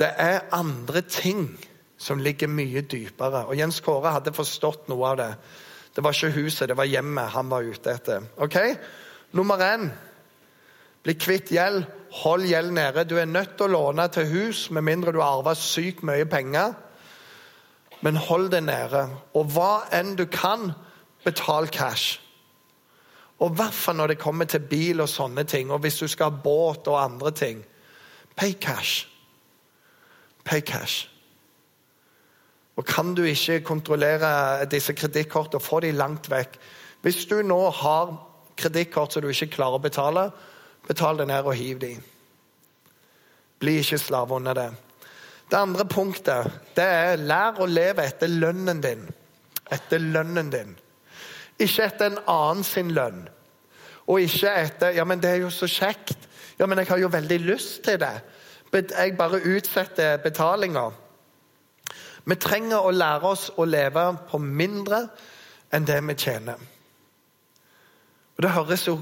Det 0.00 0.08
er 0.08 0.49
andre 0.56 1.04
ting 1.06 1.52
som 1.99 2.18
ligger 2.18 2.50
mye 2.50 2.82
dypere. 2.82 3.44
Og 3.46 3.56
Jens 3.58 3.78
Kåre 3.85 4.16
hadde 4.16 4.35
forstått 4.35 4.88
noe 4.90 5.12
av 5.12 5.20
det. 5.20 5.30
Det 5.96 6.04
var 6.04 6.12
ikke 6.12 6.42
huset, 6.42 6.68
det 6.68 6.76
var 6.76 6.84
hjemmet 6.84 7.32
han 7.32 7.48
var 7.50 7.64
ute 7.64 7.92
etter. 7.92 8.26
Ok? 8.36 8.56
Nummer 9.32 9.62
én 9.64 9.88
bli 11.02 11.14
kvitt 11.16 11.50
gjeld. 11.54 11.86
Hold 12.22 12.44
gjeld 12.48 12.72
nede. 12.76 13.04
Du 13.08 13.16
er 13.18 13.28
nødt 13.28 13.56
til 13.56 13.66
å 13.66 13.72
låne 13.72 14.08
til 14.12 14.28
hus 14.28 14.66
med 14.70 14.84
mindre 14.84 15.12
du 15.12 15.22
arva 15.24 15.54
sykt 15.56 16.04
mye 16.06 16.28
penger 16.28 16.74
men 18.00 18.16
hold 18.16 18.50
det 18.50 18.62
nede. 18.62 19.08
Og 19.34 19.48
hva 19.54 19.86
enn 19.94 20.16
du 20.18 20.26
kan, 20.30 20.72
betal 21.24 21.68
cash. 21.72 22.20
Og 23.38 23.50
i 23.50 23.56
hvert 23.58 23.74
fall 23.74 23.98
når 23.98 24.12
det 24.12 24.20
kommer 24.22 24.48
til 24.48 24.64
bil 24.64 25.02
og 25.02 25.10
sånne 25.10 25.44
ting, 25.48 25.72
og 25.72 25.82
hvis 25.84 25.98
du 26.00 26.06
skal 26.08 26.30
ha 26.30 26.42
båt 26.44 26.88
og 26.88 27.00
andre 27.02 27.32
ting. 27.34 27.64
Pay 28.36 28.52
cash. 28.60 29.08
Pay 30.44 30.60
cash. 30.60 31.08
Og 32.76 32.85
kan 32.85 33.14
du 33.16 33.23
ikke 33.25 33.62
kontrollere 33.64 34.66
disse 34.71 34.92
kredittkortene, 34.92 35.62
få 35.64 35.80
de 35.80 35.95
langt 35.97 36.28
vekk. 36.30 36.59
Hvis 37.02 37.25
du 37.30 37.38
nå 37.42 37.59
har 37.71 38.12
kredittkort 38.56 39.14
som 39.14 39.25
du 39.25 39.30
ikke 39.30 39.54
klarer 39.56 39.78
å 39.78 39.85
betale, 39.85 40.26
betal 40.88 41.21
det 41.21 41.28
ned 41.30 41.49
og 41.49 41.56
hiv 41.56 41.80
de. 41.80 41.95
Bli 43.61 43.78
ikke 43.80 43.99
slave 44.00 44.37
under 44.37 44.56
det. 44.56 44.71
Det 45.50 45.59
andre 45.59 45.87
punktet 45.88 46.50
det 46.76 46.85
er 46.85 47.23
lær 47.23 47.61
å 47.62 47.68
leve 47.71 48.04
etter 48.04 48.28
lønnen 48.28 48.83
din. 48.85 49.06
Etter 49.73 50.02
lønnen 50.02 50.50
din. 50.52 50.75
Ikke 51.56 51.87
etter 51.87 52.11
en 52.11 52.21
annen 52.28 52.64
sin 52.66 52.92
lønn. 52.95 53.25
Og 54.06 54.21
ikke 54.23 54.52
etter 54.66 54.99
Ja, 54.99 55.04
men 55.04 55.23
det 55.23 55.30
er 55.33 55.45
jo 55.47 55.50
så 55.50 55.68
kjekt. 55.71 56.18
Ja, 56.59 56.66
men 56.66 56.78
jeg 56.78 56.88
har 56.90 57.00
jo 57.00 57.12
veldig 57.12 57.41
lyst 57.47 57.82
til 57.84 57.99
det. 58.00 58.15
Jeg 58.73 59.17
bare 59.17 59.41
utsetter 59.41 60.19
betalinga. 60.21 60.91
Vi 62.26 62.34
trenger 62.43 62.82
å 62.82 62.95
lære 62.95 63.28
oss 63.28 63.50
å 63.54 63.65
leve 63.65 64.08
på 64.30 64.41
mindre 64.43 65.04
enn 65.75 65.86
det 65.86 66.00
vi 66.08 66.17
tjener. 66.19 66.58
Og 68.36 68.43
Det 68.43 68.50
høres 68.50 68.86
jo 68.89 68.97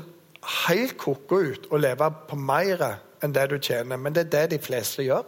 helt 0.67 0.99
ko-ko 1.01 1.41
ut 1.41 1.71
å 1.73 1.81
leve 1.81 2.11
på 2.29 2.37
mer 2.37 2.85
enn 3.25 3.33
det 3.33 3.47
du 3.51 3.57
tjener, 3.59 3.97
men 3.97 4.13
det 4.13 4.27
er 4.27 4.33
det 4.35 4.51
de 4.53 4.61
fleste 4.63 5.07
gjør. 5.07 5.25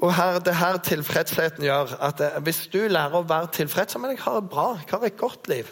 Og 0.00 0.14
her, 0.16 0.38
det 0.40 0.54
her 0.56 0.78
tilfredsheten 0.80 1.66
gjør 1.66 1.92
at 2.00 2.22
eh, 2.24 2.38
hvis 2.40 2.62
du 2.72 2.78
lærer 2.88 3.18
å 3.18 3.26
være 3.28 3.50
tilfreds 3.52 3.98
Men 4.00 4.14
jeg 4.14 4.22
har 4.24 4.38
det 4.40 4.48
bra, 4.48 4.70
jeg 4.80 4.88
har 4.94 5.04
et 5.04 5.18
godt 5.20 5.50
liv. 5.52 5.68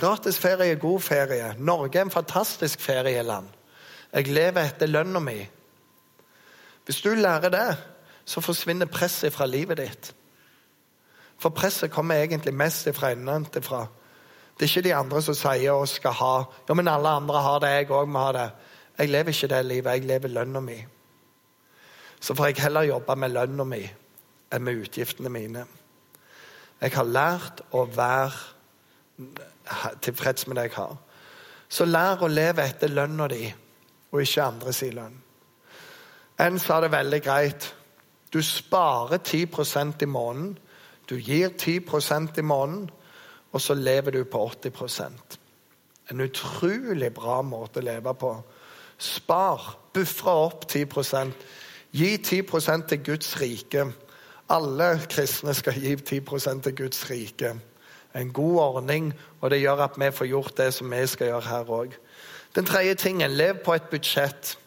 Gratis 0.00 0.38
ferie 0.40 0.72
er 0.72 0.80
god 0.80 1.00
ferie. 1.04 1.50
Norge 1.58 1.98
er 1.98 2.06
en 2.06 2.14
fantastisk 2.14 2.80
ferieland. 2.80 3.50
Jeg 4.14 4.32
lever 4.32 4.70
etter 4.70 4.88
lønna 4.88 5.20
mi. 5.20 5.36
Hvis 6.86 7.02
du 7.04 7.10
lærer 7.12 7.52
det, 7.52 7.66
så 8.28 8.42
forsvinner 8.44 8.90
presset 8.92 9.32
fra 9.32 9.46
livet 9.48 9.80
ditt. 9.80 10.10
For 11.38 11.54
presset 11.54 11.90
kommer 11.94 12.20
egentlig 12.20 12.52
mest 12.54 12.90
fra 12.94 13.14
innenfra. 13.14 13.86
Det 14.58 14.66
er 14.66 14.72
ikke 14.72 14.88
de 14.88 14.94
andre 14.94 15.22
som 15.22 15.36
sier 15.38 15.72
og 15.72 15.88
skal 15.88 16.16
ha. 16.18 16.34
Ja, 16.68 16.74
men 16.74 16.90
alle 16.90 17.08
andre 17.08 17.40
har 17.40 17.58
det, 17.62 17.72
jeg 17.72 17.90
òg 17.94 18.10
må 18.10 18.26
ha 18.26 18.36
det. 18.36 18.48
Jeg 18.98 19.12
lever 19.14 19.32
ikke 19.32 19.50
det 19.54 19.64
livet. 19.64 19.92
Jeg 19.92 20.08
lever 20.10 20.34
lønna 20.34 20.60
mi 20.60 20.78
så 22.20 22.34
får 22.34 22.46
jeg 22.46 22.62
heller 22.62 22.82
jobbe 22.82 23.16
med 23.16 23.28
lønna 23.34 23.64
mi 23.64 23.82
enn 24.52 24.64
med 24.64 24.80
utgiftene 24.82 25.30
mine. 25.30 25.66
Jeg 26.80 26.94
har 26.94 27.04
lært 27.04 27.60
å 27.74 27.84
være 27.90 28.32
tilfreds 30.02 30.46
med 30.46 30.56
det 30.58 30.68
jeg 30.68 30.76
har. 30.78 30.96
Så 31.68 31.84
lær 31.84 32.22
å 32.24 32.30
leve 32.32 32.64
etter 32.64 32.88
lønna 32.88 33.28
di, 33.28 33.54
og 34.10 34.22
ikke 34.22 34.44
andre 34.44 34.72
sin 34.72 34.94
lønn. 34.96 35.18
En 36.40 36.58
sa 36.62 36.80
det 36.80 36.92
veldig 36.94 37.20
greit. 37.22 37.74
Du 38.32 38.42
sparer 38.42 39.18
10% 39.18 40.02
i 40.02 40.04
måneden. 40.06 40.58
Du 41.10 41.16
gir 41.16 41.48
10% 41.48 42.38
i 42.38 42.42
måneden, 42.42 42.90
og 43.52 43.60
så 43.60 43.74
lever 43.74 44.10
du 44.10 44.24
på 44.24 44.50
80% 44.64 45.38
En 46.10 46.20
utrolig 46.20 47.14
bra 47.14 47.42
måte 47.42 47.80
å 47.80 47.84
leve 47.84 48.14
på. 48.14 48.42
Spar. 48.98 49.78
Bufre 49.92 50.30
opp 50.30 50.64
10% 50.70 51.32
Gi 51.90 52.16
10% 52.16 52.88
til 52.88 53.04
Guds 53.04 53.40
rike. 53.40 53.86
Alle 54.48 55.00
kristne 55.08 55.54
skal 55.56 55.78
gi 55.80 55.94
10% 55.96 56.62
til 56.62 56.76
Guds 56.76 57.10
rike. 57.10 57.54
En 58.14 58.32
god 58.32 58.58
ordning, 58.60 59.14
og 59.40 59.50
det 59.50 59.60
gjør 59.60 59.84
at 59.84 59.96
vi 59.96 60.10
får 60.12 60.26
gjort 60.26 60.56
det 60.56 60.74
som 60.74 60.90
vi 60.90 61.06
skal 61.06 61.26
gjøre 61.32 61.48
her 61.48 61.72
òg. 61.72 61.96
Den 62.54 62.68
tredje 62.68 62.94
tingen 62.94 63.30
lev 63.30 63.62
på 63.64 63.74
et 63.74 63.88
budsjett. 63.90 64.58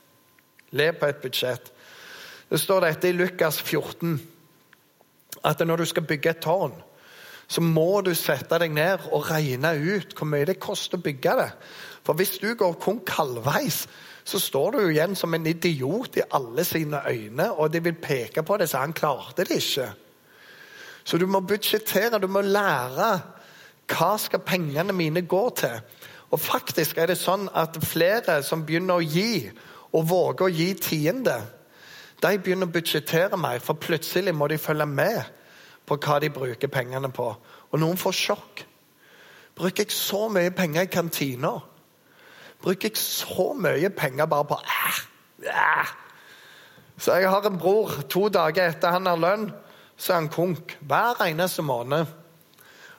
Lev 0.72 0.94
på 1.00 1.06
et 1.06 1.22
budsjett. 1.22 1.72
Det 2.52 2.60
står 2.60 2.84
dette 2.84 3.08
i 3.08 3.16
Lukas 3.16 3.62
14 3.64 4.18
at 5.48 5.62
når 5.64 5.82
du 5.82 5.86
skal 5.88 6.04
bygge 6.04 6.34
et 6.34 6.42
tårn, 6.44 6.74
så 7.48 7.62
må 7.64 8.02
du 8.04 8.12
sette 8.16 8.60
deg 8.60 8.74
ned 8.76 9.08
og 9.12 9.30
regne 9.32 9.72
ut 9.80 10.14
hvor 10.16 10.28
mye 10.28 10.48
det 10.48 10.60
koster 10.60 11.00
å 11.00 11.04
bygge 11.04 11.36
det. 11.40 11.50
For 12.04 12.20
hvis 12.20 12.38
du 12.44 12.50
går 12.60 12.76
kun 12.84 13.00
halvveis, 13.08 13.86
så 14.24 14.40
står 14.40 14.76
du 14.76 14.80
igjen 14.90 15.16
som 15.16 15.34
en 15.34 15.48
idiot 15.48 16.20
i 16.20 16.26
alle 16.36 16.64
sine 16.68 17.02
øyne, 17.08 17.48
og 17.52 17.72
de 17.72 17.82
vil 17.84 17.98
peke 18.04 18.44
på 18.44 18.58
det, 18.60 18.70
så 18.70 18.84
han 18.84 18.94
klarte 18.94 19.48
det 19.48 19.58
ikke. 19.64 19.88
Så 21.04 21.18
du 21.18 21.26
må 21.32 21.42
budsjettere, 21.42 22.20
du 22.20 22.28
må 22.28 22.44
lære 22.46 23.12
hva 23.92 24.12
skal 24.22 24.44
pengene 24.46 24.94
mine 24.96 25.24
gå 25.28 25.44
til. 25.58 25.80
Og 26.32 26.40
faktisk 26.40 27.00
er 27.02 27.12
det 27.12 27.20
sånn 27.20 27.50
at 27.56 27.80
flere 27.84 28.42
som 28.46 28.64
begynner 28.68 29.00
å 29.00 29.08
gi, 29.08 29.50
og 29.92 30.08
våger 30.08 30.48
å 30.48 30.54
gi 30.54 30.70
tiende, 30.80 31.40
de 32.22 32.38
begynner 32.38 32.70
å 32.70 32.74
budsjettere 32.74 33.38
mer, 33.40 33.60
for 33.64 33.80
plutselig 33.82 34.34
må 34.36 34.48
de 34.48 34.60
følge 34.62 34.86
med 34.86 35.24
på 35.90 35.98
hva 35.98 36.20
de 36.22 36.30
bruker 36.30 36.70
pengene 36.72 37.10
på. 37.12 37.28
Og 37.72 37.82
noen 37.82 37.98
får 37.98 38.18
sjokk. 38.18 38.64
Bruker 39.58 39.84
jeg 39.84 39.96
så 39.96 40.28
mye 40.32 40.54
penger 40.56 40.86
i 40.86 40.92
kantina? 40.92 41.56
bruker 42.62 42.92
jeg 42.92 43.02
så 43.02 43.52
mye 43.58 43.90
penger 43.90 44.30
bare 44.30 44.46
på 44.46 44.58
æh, 44.62 45.02
æh. 45.50 45.94
Så 47.02 47.18
jeg 47.18 47.30
har 47.30 47.46
en 47.50 47.58
bror. 47.58 47.92
To 48.10 48.28
dager 48.30 48.70
etter 48.70 48.94
han 48.94 49.10
har 49.10 49.18
lønn, 49.18 49.48
så 49.98 50.14
er 50.14 50.20
han 50.22 50.30
konk 50.30 50.76
hver 50.86 51.24
eneste 51.26 51.66
måned. 51.66 52.06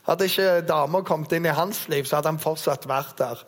Hadde 0.09 0.27
ikke 0.27 0.65
dama 0.67 1.05
kommet 1.07 1.33
inn 1.37 1.47
i 1.47 1.55
hans 1.55 1.85
liv, 1.89 2.05
så 2.05 2.19
hadde 2.19 2.33
han 2.33 2.43
fortsatt 2.43 2.89
vært 2.91 3.15
der. 3.21 3.45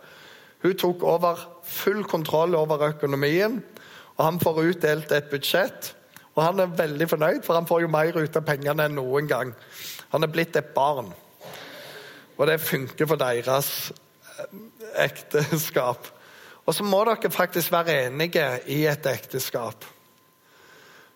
Hun 0.63 0.77
tok 0.79 1.03
over 1.03 1.41
full 1.67 2.05
kontroll 2.07 2.55
over 2.55 2.87
økonomien, 2.93 3.59
og 4.17 4.25
han 4.25 4.41
får 4.41 4.63
utdelt 4.63 5.13
et 5.13 5.31
budsjett. 5.31 5.95
Og 6.35 6.43
han 6.43 6.61
er 6.61 6.79
veldig 6.79 7.09
fornøyd, 7.09 7.43
for 7.47 7.55
han 7.55 7.67
får 7.67 7.85
jo 7.85 7.91
mer 7.91 8.17
ut 8.19 8.37
av 8.39 8.47
pengene 8.47 8.89
enn 8.89 8.97
noen 8.99 9.29
gang. 9.31 9.53
Han 10.15 10.27
er 10.27 10.33
blitt 10.35 10.57
et 10.59 10.73
barn. 10.75 11.13
Og 12.35 12.47
det 12.51 12.61
funker 12.63 13.07
for 13.07 13.19
deres 13.21 13.93
eh, 13.93 14.55
ekteskap. 15.07 16.11
Og 16.65 16.75
så 16.75 16.87
må 16.87 17.05
dere 17.07 17.31
faktisk 17.31 17.73
være 17.75 18.07
enige 18.07 18.47
i 18.73 18.85
et 18.91 19.07
ekteskap. 19.07 19.85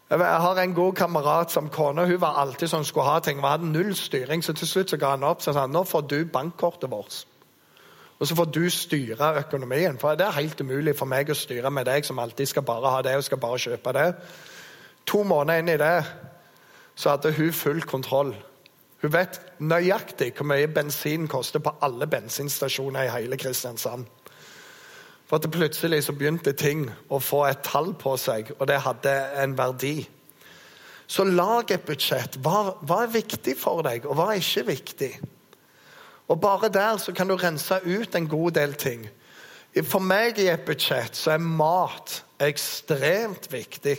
Jeg 0.08 0.24
har 0.24 0.58
en 0.58 0.74
god 0.74 0.94
kamerat 0.96 1.52
som 1.52 1.68
kone. 1.68 2.06
Hun 2.06 2.20
var 2.20 2.38
alltid 2.40 2.70
sånn 2.70 2.86
skulle 2.86 3.10
ha 3.10 3.18
ting. 3.20 3.42
Hun 3.42 3.50
hadde 3.50 3.72
null 3.72 3.90
styring, 3.96 4.42
så 4.42 4.54
til 4.56 4.70
slutt 4.70 4.94
så 4.94 4.98
ga 5.00 5.12
han 5.16 5.26
opp. 5.26 5.42
Så 5.44 5.52
sa 5.52 5.66
han 5.66 5.74
nå 5.74 5.82
får 5.84 6.06
du 6.08 6.22
bankkortet 6.32 6.88
vårt. 6.90 7.26
Og 8.18 8.26
så 8.26 8.34
får 8.34 8.50
du 8.50 8.64
styre 8.70 9.30
økonomien. 9.44 9.98
For 9.98 10.18
det 10.18 10.26
er 10.26 10.40
helt 10.40 10.60
umulig 10.60 10.96
for 10.98 11.10
meg 11.10 11.30
å 11.30 11.38
styre 11.38 11.70
med 11.70 11.86
deg 11.86 12.06
som 12.06 12.18
alltid 12.18 12.50
skal 12.50 12.66
bare 12.66 12.90
ha 12.96 13.02
det 13.06 13.14
og 13.16 13.24
skal 13.26 13.40
bare 13.42 13.62
kjøpe 13.62 13.94
det. 13.94 14.08
To 15.08 15.22
måneder 15.24 15.62
inn 15.62 15.72
i 15.72 15.78
det 15.80 15.96
så 16.98 17.14
hadde 17.14 17.32
hun 17.36 17.52
full 17.54 17.82
kontroll. 17.86 18.34
Hun 18.98 19.12
vet 19.14 19.38
nøyaktig 19.62 20.32
hvor 20.34 20.48
mye 20.50 20.66
bensin 20.74 21.28
koster 21.30 21.62
på 21.62 21.76
alle 21.86 22.08
bensinstasjoner 22.10 23.06
i 23.06 23.12
hele 23.14 23.38
Kristiansand. 23.38 24.06
For 25.28 25.38
at 25.38 25.50
plutselig 25.52 26.02
så 26.06 26.14
begynte 26.16 26.56
ting 26.56 26.86
å 27.12 27.20
få 27.22 27.44
et 27.46 27.62
tall 27.62 27.92
på 28.00 28.16
seg, 28.18 28.50
og 28.58 28.66
det 28.66 28.80
hadde 28.82 29.12
en 29.42 29.54
verdi. 29.58 30.00
Så 31.06 31.24
lag 31.24 31.70
et 31.70 31.84
budsjett. 31.86 32.40
Hva, 32.42 32.74
hva 32.80 33.02
er 33.04 33.12
viktig 33.12 33.54
for 33.60 33.84
deg, 33.84 34.08
og 34.08 34.16
hva 34.18 34.32
er 34.32 34.42
ikke 34.42 34.66
viktig? 34.72 35.12
Og 36.28 36.40
Bare 36.40 36.68
der 36.68 36.96
så 36.96 37.12
kan 37.12 37.28
du 37.28 37.36
rense 37.36 37.80
ut 37.84 38.14
en 38.14 38.28
god 38.28 38.50
del 38.50 38.74
ting. 38.74 39.08
For 39.84 40.02
meg 40.02 40.38
i 40.40 40.48
et 40.48 40.64
budsjett 40.66 41.16
så 41.16 41.34
er 41.36 41.44
mat 41.44 42.22
ekstremt 42.42 43.48
viktig. 43.52 43.98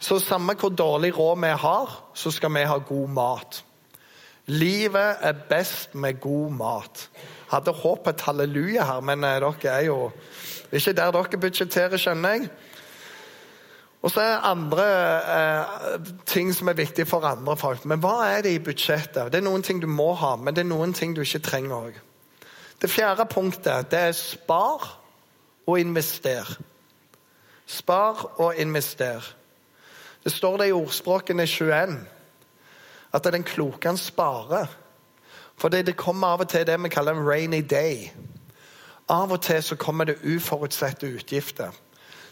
Så 0.00 0.18
samme 0.18 0.54
hvor 0.56 0.72
dårlig 0.72 1.12
råd 1.18 1.42
vi 1.42 1.50
har, 1.62 1.96
så 2.14 2.30
skal 2.30 2.54
vi 2.54 2.64
ha 2.64 2.78
god 2.78 3.08
mat. 3.08 3.64
Livet 4.46 5.20
er 5.20 5.44
best 5.48 5.94
med 5.94 6.20
god 6.20 6.50
mat. 6.50 7.08
Hadde 7.50 7.74
håpet 7.74 8.14
et 8.14 8.24
halleluja 8.26 8.84
her, 8.84 9.00
men 9.00 9.24
eh, 9.24 9.36
dere 9.42 9.74
er 9.74 9.84
jo 9.86 10.10
ikke 10.72 10.94
der 10.96 11.12
dere 11.14 11.40
budsjetterer, 11.44 11.98
skjønner 12.00 12.36
jeg. 12.36 12.48
Og 14.00 14.10
så 14.10 14.20
er 14.20 14.30
det 14.30 14.48
andre 14.48 14.84
eh, 15.36 16.12
ting 16.26 16.54
som 16.56 16.68
er 16.68 16.78
viktige 16.78 17.06
for 17.06 17.24
andre 17.28 17.56
folk. 17.56 17.84
Men 17.84 18.00
hva 18.00 18.14
er 18.30 18.46
det 18.46 18.54
i 18.54 18.62
budsjettet? 18.64 19.28
Det 19.32 19.40
er 19.40 19.44
noen 19.44 19.62
ting 19.62 19.82
du 19.82 19.86
må 19.86 20.14
ha, 20.16 20.36
men 20.40 20.56
det 20.56 20.64
er 20.64 20.70
noen 20.70 20.94
ting 20.96 21.12
du 21.16 21.20
ikke 21.20 21.42
trenger 21.44 21.76
òg. 21.76 21.98
Det 22.80 22.88
fjerde 22.88 23.26
punktet 23.28 23.90
det 23.92 24.00
er 24.08 24.16
spar 24.16 24.86
og 25.68 25.80
invester. 25.80 26.48
Spar 27.66 28.24
og 28.40 28.56
invester. 28.56 29.34
Det 30.24 30.32
står 30.32 30.56
det 30.58 30.70
i 30.70 30.76
ordspråkene 30.76 31.46
21 31.46 31.98
at 33.12 33.24
den 33.32 33.44
kloke 33.44 33.88
han 33.88 33.98
sparer. 34.00 34.66
For 35.60 35.68
det 35.68 35.96
kommer 35.96 36.32
av 36.32 36.40
og 36.40 36.48
til 36.48 36.64
det 36.66 36.78
vi 36.82 36.88
kaller 36.88 37.18
en 37.18 37.26
rainy 37.28 37.60
day. 37.60 38.08
Av 39.10 39.32
og 39.32 39.42
til 39.42 39.62
så 39.62 39.76
kommer 39.76 40.04
det 40.08 40.22
uforutsette 40.24 41.06
utgifter. 41.06 41.74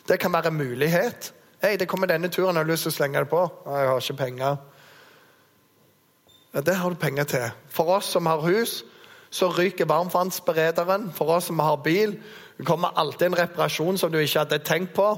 Det 0.09 0.20
kan 0.20 0.33
være 0.33 0.50
mulighet. 0.50 1.35
Hei, 1.59 1.77
det 1.77 1.88
kommer 1.90 2.07
denne 2.07 2.29
turen, 2.31 2.55
jeg 2.55 2.62
har 2.62 2.68
lyst 2.71 2.85
til 2.87 2.92
å 2.92 2.94
slenge 2.94 3.18
det 3.18 3.29
på. 3.33 3.40
Jeg 3.66 3.87
har 3.88 3.99
ikke 3.99 4.14
penger. 4.21 4.61
Ja, 6.55 6.61
det 6.62 6.77
har 6.79 6.94
du 6.94 7.01
penger 7.03 7.27
til. 7.33 7.49
For 7.75 7.90
oss 7.97 8.12
som 8.14 8.31
har 8.31 8.44
hus, 8.47 8.85
så 9.35 9.49
ryker 9.51 9.88
varmtvannsberederen. 9.90 11.11
For 11.16 11.35
oss 11.35 11.51
som 11.51 11.59
har 11.59 11.81
bil, 11.83 12.14
det 12.59 12.66
kommer 12.66 12.94
alltid 12.94 13.33
en 13.33 13.38
reparasjon 13.42 13.99
som 13.99 14.14
du 14.14 14.21
ikke 14.21 14.44
hadde 14.44 14.62
tenkt 14.62 14.94
på 14.94 15.11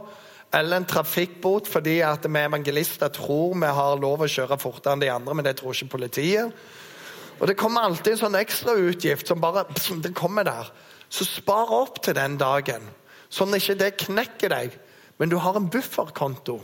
eller 0.50 0.80
en 0.80 0.88
trafikkbot 0.88 1.68
fordi 1.70 2.00
at 2.02 2.24
vi 2.26 2.40
evangelister 2.42 3.12
tror 3.14 3.54
vi 3.54 3.70
har 3.76 4.00
lov 4.00 4.24
å 4.24 4.30
kjøre 4.30 4.58
fortere 4.58 4.96
enn 4.96 5.04
de 5.04 5.12
andre, 5.12 5.36
men 5.36 5.46
det 5.46 5.58
tror 5.60 5.76
ikke 5.76 5.92
politiet. 5.98 6.56
Og 7.38 7.46
Det 7.48 7.56
kommer 7.56 7.84
alltid 7.84 8.16
en 8.16 8.24
sånn 8.24 8.40
ekstrautgift 8.40 9.28
som 9.28 9.40
bare 9.40 9.68
det 10.02 10.14
kommer 10.16 10.44
der. 10.44 10.72
Så 11.08 11.24
spar 11.24 11.70
opp 11.72 12.00
til 12.02 12.16
den 12.16 12.40
dagen, 12.40 12.88
sånn 13.28 13.54
ikke 13.54 13.78
det 13.78 13.96
knekker 14.08 14.50
deg, 14.52 14.80
men 15.20 15.28
du 15.28 15.36
har 15.36 15.56
en 15.56 15.68
bufferkonto. 15.68 16.56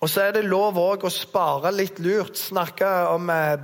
Og 0.00 0.08
så 0.08 0.28
er 0.28 0.36
det 0.36 0.46
lov 0.46 0.78
òg 0.80 1.02
å 1.04 1.12
spare 1.12 1.72
litt 1.74 1.98
lurt. 2.00 2.38
Snakke 2.38 2.88
om 3.10 3.26
eh, 3.34 3.58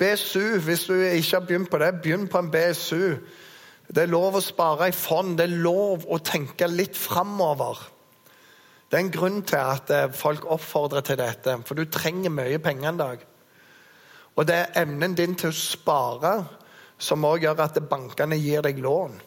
BSU. 0.00 0.58
Hvis 0.64 0.88
du 0.88 0.96
ikke 0.96 1.36
har 1.36 1.44
begynt 1.46 1.70
på 1.70 1.78
det, 1.82 1.92
begynn 2.02 2.26
på 2.30 2.40
en 2.40 2.50
BSU. 2.50 3.04
Det 3.88 4.02
er 4.02 4.10
lov 4.10 4.40
å 4.40 4.42
spare 4.42 4.88
i 4.90 4.96
fond. 4.96 5.36
Det 5.38 5.46
er 5.46 5.60
lov 5.62 6.08
å 6.08 6.18
tenke 6.24 6.66
litt 6.72 6.98
framover. 6.98 7.84
Det 8.88 8.96
er 8.96 9.04
en 9.04 9.12
grunn 9.12 9.40
til 9.46 9.60
at 9.60 9.92
eh, 9.92 10.10
folk 10.16 10.48
oppfordrer 10.48 11.04
til 11.04 11.20
dette, 11.20 11.60
for 11.68 11.76
du 11.76 11.84
trenger 11.92 12.32
mye 12.32 12.58
penger 12.64 12.90
en 12.90 13.04
dag. 13.04 13.24
Og 14.38 14.46
det 14.48 14.56
er 14.56 14.84
evnen 14.86 15.14
din 15.18 15.36
til 15.36 15.52
å 15.52 15.56
spare 15.56 16.34
som 16.98 17.26
òg 17.28 17.44
gjør 17.44 17.66
at 17.68 17.82
bankene 17.90 18.40
gir 18.40 18.64
deg 18.64 18.80
lån. 18.82 19.18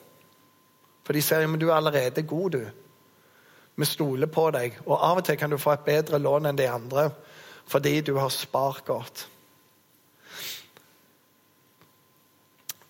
For 1.12 1.14
de 1.20 1.22
ser 1.22 1.44
at 1.44 1.60
du 1.60 1.68
er 1.68 1.74
allerede 1.76 2.24
god, 2.24 2.50
du. 2.50 2.62
Vi 3.76 3.86
stoler 3.86 4.30
på 4.32 4.46
deg. 4.56 4.78
Og 4.86 4.94
av 4.96 5.18
og 5.20 5.26
til 5.28 5.36
kan 5.36 5.52
du 5.52 5.58
få 5.60 5.74
et 5.74 5.82
bedre 5.84 6.20
lån 6.24 6.46
enn 6.48 6.60
de 6.60 6.70
andre 6.72 7.10
fordi 7.68 8.00
du 8.02 8.14
har 8.16 8.30
spart 8.32 8.86
godt. 8.88 9.26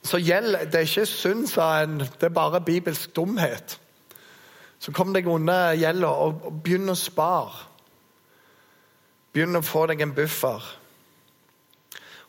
Så 0.05 0.19
gjeld 0.21 0.59
det 0.69 0.77
er 0.77 0.85
ikke 0.85 1.05
synd, 1.09 1.47
sa 1.49 1.71
en, 1.81 1.97
det 1.97 2.27
er 2.29 2.35
bare 2.35 2.61
bibelsk 2.61 3.15
dumhet. 3.15 3.79
Så 4.77 4.93
kom 4.93 5.15
deg 5.17 5.25
unna 5.25 5.73
gjelda 5.73 6.13
og, 6.13 6.45
begynn 6.61 6.93
å 6.93 6.97
spare. 6.97 7.65
Begynn 9.33 9.57
å 9.57 9.63
få 9.65 9.87
deg 9.89 10.05
en 10.05 10.13
buffer. 10.13 10.69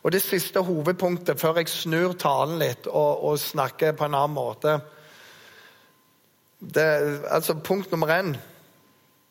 Og 0.02 0.12
Det 0.16 0.24
siste 0.24 0.64
hovedpunktet, 0.64 1.40
før 1.40 1.61
jeg 1.61 1.68
snur 1.68 2.16
talen 2.16 2.57
litt 2.64 2.88
og, 2.88 3.28
og 3.28 3.40
snakker 3.40 3.92
på 3.92 4.09
en 4.09 4.20
annen 4.22 4.40
måte 4.40 4.81
det, 6.62 7.20
altså 7.31 7.55
Punkt 7.55 7.90
nummer 7.90 8.09
én 8.14 8.37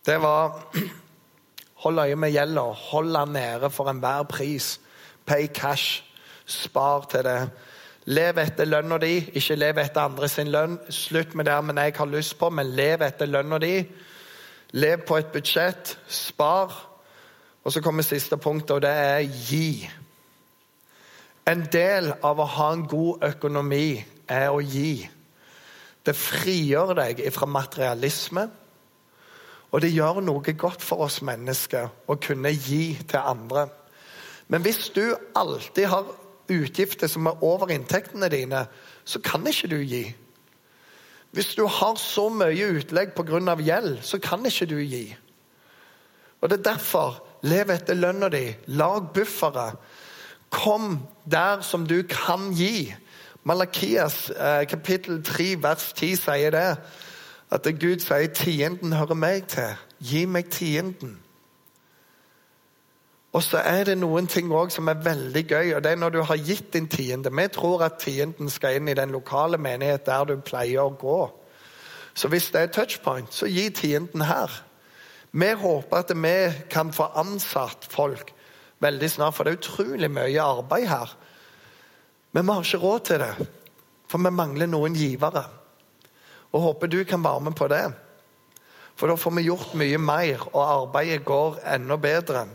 det 0.06 0.22
var 0.22 0.62
Hold 1.82 2.00
øye 2.00 2.16
med 2.16 2.32
gjelda. 2.32 2.62
Hold 2.62 3.14
den 3.14 3.34
nede 3.34 3.70
for 3.70 3.90
enhver 3.90 4.24
pris. 4.24 4.80
Pay 5.26 5.48
cash. 5.48 6.04
Spar 6.46 7.08
til 7.10 7.24
det. 7.24 7.50
Lev 8.06 8.38
etter 8.38 8.66
lønna 8.66 8.98
di, 8.98 9.16
ikke 9.34 9.56
lev 9.56 9.78
etter 9.78 10.02
andre 10.02 10.28
sin 10.30 10.52
lønn. 10.52 10.80
Slutt 10.90 11.36
med 11.36 11.46
det 11.46 11.54
jeg 11.54 11.94
har 11.98 12.06
lyst 12.06 12.38
på, 12.40 12.50
men 12.50 12.76
lev 12.76 13.02
etter 13.02 13.26
lønna 13.26 13.58
di. 13.58 13.86
Lev 14.72 14.98
på 15.08 15.18
et 15.18 15.26
budsjett. 15.34 15.98
Spar. 16.08 16.88
Og 17.64 17.72
så 17.72 17.82
kommer 17.82 18.04
siste 18.04 18.38
punkt, 18.38 18.72
og 18.72 18.82
det 18.82 18.90
er 18.90 19.20
gi. 19.20 19.90
En 21.48 21.66
del 21.72 22.14
av 22.24 22.40
å 22.40 22.46
ha 22.46 22.72
en 22.74 22.88
god 22.88 23.24
økonomi 23.24 24.06
er 24.28 24.50
å 24.50 24.62
gi. 24.62 25.10
Det 26.06 26.16
frigjør 26.18 26.96
deg 26.98 27.22
fra 27.34 27.48
materialisme. 27.50 28.48
Og 29.72 29.84
det 29.84 29.94
gjør 29.94 30.20
noe 30.26 30.56
godt 30.58 30.84
for 30.84 31.06
oss 31.06 31.22
mennesker 31.24 31.92
å 32.12 32.18
kunne 32.20 32.52
gi 32.52 32.98
til 33.08 33.22
andre. 33.22 33.70
Men 34.52 34.66
hvis 34.66 34.90
du 34.92 35.06
alltid 35.38 35.88
har 35.88 36.10
utgifter 36.52 37.08
som 37.08 37.30
er 37.30 37.44
over 37.46 37.72
inntektene 37.72 38.28
dine, 38.32 38.66
så 39.06 39.22
kan 39.24 39.48
ikke 39.48 39.70
du 39.72 39.80
gi. 39.80 40.04
Hvis 41.32 41.54
du 41.56 41.64
har 41.64 41.96
så 41.96 42.28
mye 42.30 42.74
utlegg 42.76 43.14
pga. 43.16 43.56
gjeld, 43.56 44.00
så 44.04 44.20
kan 44.20 44.46
ikke 44.46 44.66
du 44.66 44.80
gi. 44.80 45.16
Og 46.42 46.50
Det 46.50 46.60
er 46.60 46.74
derfor 46.74 47.24
lev 47.44 47.70
etter 47.70 47.96
lønna 47.96 48.30
di, 48.30 48.56
lag 48.68 49.14
buffere. 49.14 49.72
Kom 50.50 51.08
der 51.26 51.62
som 51.62 51.88
du 51.88 52.04
kan 52.04 52.52
gi. 52.54 52.94
Malakias 53.44 54.30
eh, 54.30 54.68
kapittel 54.68 55.24
3 55.24 55.64
vers 55.64 55.94
10 55.94 56.16
sier 56.16 56.52
det. 56.52 56.78
At 57.52 57.64
Gud 57.64 58.00
sier 58.00 58.28
'tienden 58.28 58.94
hører 58.94 59.14
meg 59.14 59.44
til'. 59.48 59.76
Gi 60.00 60.26
meg 60.26 60.50
tienden. 60.50 61.20
Og 63.34 63.44
så 63.44 63.58
er 63.58 63.84
det 63.84 63.98
noen 63.98 64.28
ting 64.28 64.52
også 64.52 64.76
som 64.76 64.88
er 64.88 65.04
veldig 65.04 65.48
gøy, 65.48 65.74
og 65.74 65.84
det 65.84 65.92
er 65.92 65.96
når 65.96 66.10
du 66.10 66.22
har 66.22 66.36
gitt 66.36 66.74
din 66.74 66.88
tiende. 66.88 67.32
Vi 67.32 67.48
tror 67.48 67.84
at 67.84 68.00
tienden 68.00 68.50
skal 68.50 68.76
inn 68.76 68.88
i 68.88 68.94
den 68.94 69.10
lokale 69.10 69.58
menighet 69.58 70.06
der 70.06 70.24
du 70.24 70.36
pleier 70.36 70.84
å 70.84 70.98
gå. 71.00 71.32
Så 72.14 72.28
hvis 72.28 72.52
det 72.52 72.62
er 72.62 72.74
touchpoint, 72.76 73.34
så 73.34 73.48
gi 73.48 73.70
tienden 73.70 74.22
her. 74.22 74.64
Vi 75.32 75.54
håper 75.54 75.98
at 75.98 76.12
vi 76.16 76.68
kan 76.70 76.92
få 76.94 77.08
ansatt 77.16 77.88
folk 77.90 78.34
veldig 78.80 79.10
snart, 79.10 79.34
for 79.34 79.44
det 79.44 79.54
er 79.54 79.62
utrolig 79.62 80.12
mye 80.12 80.42
arbeid 80.42 80.88
her. 80.88 81.16
Men 82.32 82.46
vi 82.46 82.54
har 82.54 82.64
ikke 82.64 82.84
råd 82.86 83.04
til 83.10 83.20
det, 83.20 83.50
for 84.08 84.24
vi 84.24 84.32
mangler 84.32 84.70
noen 84.72 84.96
givere. 84.96 85.44
Og 86.52 86.62
håper 86.62 86.88
du 86.88 87.04
kan 87.04 87.24
være 87.24 87.48
med 87.48 87.56
på 87.56 87.68
det. 87.72 87.84
For 88.96 89.08
da 89.08 89.16
får 89.20 89.36
vi 89.38 89.48
gjort 89.48 89.76
mye 89.80 89.98
mer, 89.98 90.48
og 90.54 90.64
arbeidet 90.66 91.26
går 91.26 91.62
enda 91.76 91.98
bedre 92.00 92.48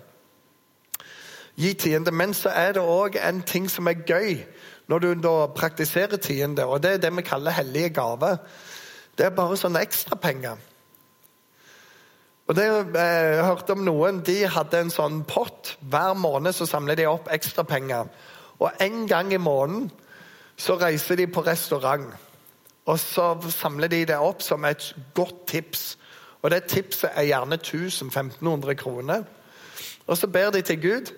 gi 1.57 1.75
tiende. 1.75 2.13
Men 2.13 2.35
så 2.35 2.53
er 2.53 2.77
det 2.77 2.85
òg 2.85 3.19
en 3.21 3.43
ting 3.43 3.69
som 3.71 3.89
er 3.89 4.05
gøy 4.07 4.39
når 4.87 5.03
du 5.03 5.09
da 5.19 5.35
praktiserer 5.51 6.21
tiende, 6.23 6.65
og 6.65 6.83
det 6.83 6.93
er 6.93 7.03
det 7.03 7.17
vi 7.17 7.27
kaller 7.27 7.57
hellige 7.57 7.91
gaver. 7.97 8.37
Det 9.19 9.27
er 9.27 9.35
bare 9.35 9.57
sånne 9.59 9.83
ekstrapenger. 9.83 10.57
Og 12.47 12.55
det, 12.55 12.67
eh, 12.95 13.37
Jeg 13.37 13.45
hørte 13.45 13.73
om 13.73 13.85
noen 13.85 14.21
de 14.21 14.47
hadde 14.47 14.79
en 14.79 14.91
sånn 14.91 15.25
pott. 15.25 15.77
Hver 15.81 16.15
måned 16.15 16.53
så 16.53 16.67
samler 16.67 16.95
de 16.95 17.07
opp 17.07 17.29
ekstrapenger. 17.29 18.07
Og 18.59 18.73
en 18.81 19.09
gang 19.09 19.33
i 19.33 19.37
måneden 19.37 19.91
så 20.57 20.77
reiser 20.77 21.17
de 21.17 21.27
på 21.27 21.41
restaurant. 21.41 22.07
Og 22.87 22.99
så 22.99 23.37
samler 23.51 23.89
de 23.89 24.05
det 24.07 24.17
opp 24.17 24.43
som 24.43 24.65
et 24.65 24.95
godt 25.15 25.47
tips. 25.47 25.99
Og 26.43 26.51
det 26.51 26.65
tipset 26.65 27.11
er 27.15 27.23
gjerne 27.23 27.59
1000-1500 27.59 28.75
kroner. 28.75 29.23
Og 30.07 30.19
så 30.19 30.27
ber 30.27 30.51
de 30.51 30.63
til 30.63 30.83
Gud. 30.83 31.13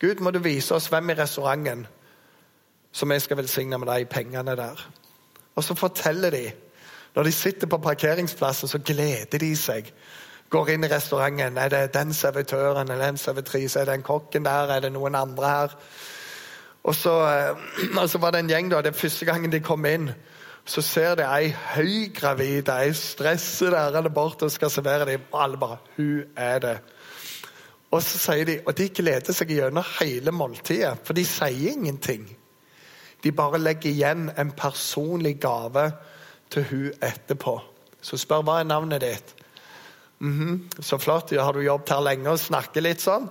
Gud, 0.00 0.20
må 0.20 0.30
du 0.30 0.38
vise 0.38 0.74
oss 0.74 0.86
hvem 0.86 1.10
i 1.10 1.14
restauranten 1.14 1.86
som 2.92 3.12
jeg 3.12 3.22
skal 3.22 3.36
velsigne 3.36 3.78
med 3.78 3.88
de 3.88 4.04
pengene 4.04 4.56
der. 4.56 4.88
Og 5.54 5.64
så 5.64 5.74
forteller 5.74 6.30
de. 6.30 6.50
Når 7.14 7.22
de 7.22 7.32
sitter 7.32 7.66
på 7.66 7.78
parkeringsplassen, 7.78 8.68
så 8.68 8.78
gleder 8.78 9.38
de 9.38 9.56
seg. 9.56 9.92
Går 10.50 10.68
inn 10.68 10.84
i 10.84 10.90
restauranten. 10.92 11.58
Er 11.58 11.68
det 11.68 11.94
den 11.94 12.14
servitøren 12.14 12.90
eller 12.90 13.06
den 13.06 13.16
servitrisen? 13.16 13.80
Er 13.80 13.84
det 13.84 13.94
den 13.94 14.02
kokken 14.02 14.44
der? 14.44 14.70
Er 14.76 14.80
det 14.80 14.92
noen 14.92 15.14
andre 15.14 15.48
her? 15.48 15.74
Og 16.88 16.96
så, 16.96 17.14
eh, 17.28 17.96
og 18.00 18.08
så 18.08 18.20
var 18.22 18.32
det 18.34 18.44
en 18.44 18.52
gjeng 18.52 18.72
da, 18.72 18.82
det 18.82 18.96
første 18.96 19.28
gangen 19.28 19.52
de 19.52 19.60
kom 19.64 19.84
inn. 19.88 20.10
Så 20.68 20.82
ser 20.84 21.14
de 21.16 21.24
ei 21.24 21.48
høygravid, 21.74 22.68
ei 22.68 22.92
stresset 22.96 23.72
der 23.72 24.08
borte 24.12 24.48
og 24.48 24.52
skal 24.52 24.72
servere 24.72 25.06
dem. 25.08 25.24
Alle 25.32 25.56
bare 25.56 25.78
'Hun 25.96 26.24
er 26.36 26.58
det'. 26.58 26.94
Og 27.90 28.02
så 28.02 28.18
sier 28.18 28.44
de, 28.44 28.60
og 28.66 28.76
de 28.76 28.88
gleder 28.88 29.32
seg 29.32 29.48
gjennom 29.48 29.84
hele 30.00 30.30
måltidet, 30.30 30.98
for 31.04 31.16
de 31.16 31.24
sier 31.24 31.72
ingenting. 31.72 32.36
De 33.24 33.32
bare 33.32 33.58
legger 33.58 33.90
igjen 33.90 34.30
en 34.38 34.52
personlig 34.52 35.40
gave 35.40 35.92
til 36.50 36.66
hun 36.70 36.92
etterpå. 37.02 37.60
Så 38.02 38.16
spør 38.16 38.44
hva 38.44 38.60
er 38.60 38.68
navnet 38.68 39.00
ditt. 39.00 39.34
Mm 40.18 40.38
-hmm. 40.38 40.82
Så 40.82 40.98
flott, 40.98 41.30
har 41.30 41.52
du 41.52 41.60
jobbet 41.60 41.88
her 41.88 42.00
lenge 42.00 42.30
og 42.30 42.38
snakker 42.38 42.80
litt 42.80 43.00
sånn? 43.00 43.28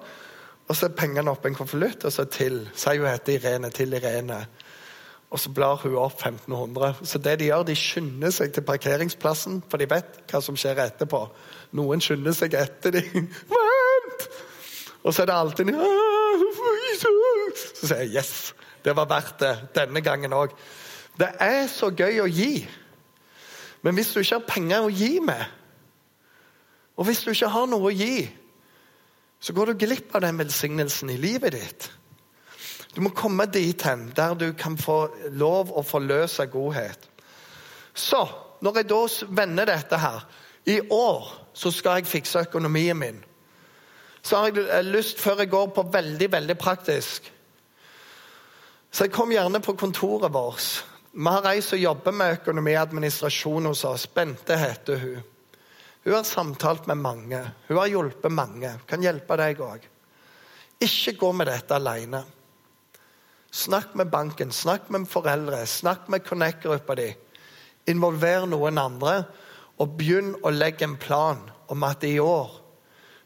Og 0.67 0.75
så 0.75 0.87
er 0.87 0.97
pengene 0.99 1.31
oppi 1.31 1.47
en 1.47 1.55
konvolutt, 1.55 2.03
og 2.03 2.11
så 2.11 2.25
til. 2.31 2.65
Sier 2.75 2.99
hun 2.99 3.09
heter 3.09 3.37
Irene. 3.37 3.69
Til 3.71 3.93
Irene. 3.95 4.41
Og 5.31 5.39
så 5.39 5.51
blar 5.51 5.75
hun 5.83 5.95
opp 5.99 6.19
1500. 6.19 6.93
Så 7.03 7.19
det 7.19 7.39
de 7.39 7.49
gjør, 7.49 7.63
de 7.67 7.75
skynder 7.75 8.31
seg 8.31 8.53
til 8.55 8.63
parkeringsplassen, 8.67 9.61
for 9.69 9.79
de 9.79 9.89
vet 9.91 10.21
hva 10.31 10.41
som 10.43 10.55
skjer 10.59 10.79
etterpå. 10.85 11.23
Noen 11.75 12.03
skynder 12.03 12.35
seg 12.35 12.55
etter 12.59 12.95
dem. 12.95 13.27
Vent! 13.53 14.27
Og 15.03 15.13
så 15.13 15.23
er 15.23 15.29
det 15.29 15.35
alltid 15.35 15.71
Så 16.95 17.87
sier 17.87 18.03
jeg 18.03 18.15
yes. 18.17 18.33
Det 18.83 18.95
var 18.95 19.07
verdt 19.09 19.39
det 19.43 19.53
denne 19.75 20.01
gangen 20.03 20.35
òg. 20.35 20.51
Det 21.19 21.29
er 21.43 21.67
så 21.71 21.89
gøy 21.91 22.21
å 22.23 22.27
gi. 22.27 22.67
Men 23.83 23.95
hvis 23.95 24.13
du 24.13 24.19
ikke 24.19 24.39
har 24.39 24.47
penger 24.47 24.85
å 24.85 24.91
gi 24.91 25.17
med, 25.23 25.43
og 26.97 27.05
hvis 27.07 27.23
du 27.23 27.31
ikke 27.31 27.51
har 27.51 27.67
noe 27.69 27.89
å 27.89 27.93
gi, 27.93 28.27
så 29.39 29.53
går 29.53 29.65
du 29.65 29.85
glipp 29.85 30.15
av 30.15 30.21
den 30.21 30.37
velsignelsen 30.37 31.09
i 31.09 31.17
livet 31.21 31.53
ditt. 31.53 31.91
Du 32.93 33.01
må 33.05 33.11
komme 33.13 33.45
dit 33.45 33.81
hen 33.85 34.07
der 34.17 34.33
du 34.33 34.47
kan 34.57 34.77
få 34.77 35.03
lov 35.37 35.69
å 35.77 35.83
forløse 35.85 36.47
godhet. 36.49 37.09
Så, 37.93 38.23
når 38.61 38.79
jeg 38.79 38.89
da 38.89 39.01
vender 39.37 39.69
dette 39.69 39.97
her 40.01 40.23
I 40.65 40.79
år 40.91 41.27
så 41.53 41.71
skal 41.71 41.99
jeg 41.99 42.09
fikse 42.09 42.41
økonomien 42.47 42.97
min. 42.97 43.19
Så 44.21 44.41
har 44.41 44.51
jeg 44.51 44.85
lyst, 44.85 45.21
før 45.21 45.43
jeg 45.43 45.49
går 45.49 45.69
på 45.75 45.85
veldig, 45.93 46.31
veldig 46.31 46.57
praktisk 46.57 47.31
Så 48.91 49.05
jeg 49.05 49.13
kom 49.13 49.31
gjerne 49.31 49.61
på 49.61 49.73
kontoret 49.77 50.33
vårt. 50.33 50.85
Vi 51.13 51.29
har 51.29 51.45
ei 51.51 51.61
som 51.61 51.77
jobber 51.77 52.11
med 52.11 52.39
økonomiadministrasjon 52.39 53.65
hos 53.65 53.83
oss. 53.85 54.07
Bente 54.07 54.57
heter 54.57 54.97
hun. 54.97 55.23
Hun 56.03 56.13
har 56.13 56.23
samtalt 56.23 56.87
med 56.87 56.97
mange. 56.97 57.41
Hun 57.67 57.77
har 57.77 57.91
hjulpet 57.91 58.31
mange. 58.31 58.73
Kan 58.87 59.03
hjelpe 59.03 59.37
deg 59.39 59.61
òg. 59.63 59.85
Ikke 60.83 61.15
gå 61.17 61.31
med 61.33 61.49
dette 61.49 61.75
alene. 61.75 62.23
Snakk 63.51 63.95
med 63.95 64.11
banken, 64.11 64.51
snakk 64.51 64.89
med 64.93 65.07
foreldre, 65.09 65.63
snakk 65.65 66.09
med 66.11 66.25
Connect-gruppa 66.27 66.95
di. 66.99 67.07
Involver 67.87 68.45
noen 68.45 68.77
andre, 68.77 69.21
og 69.77 69.93
begynn 69.97 70.33
å 70.43 70.51
legge 70.51 70.85
en 70.85 70.97
plan 70.99 71.39
om 71.71 71.83
at 71.87 72.03
i 72.05 72.17
år 72.19 72.51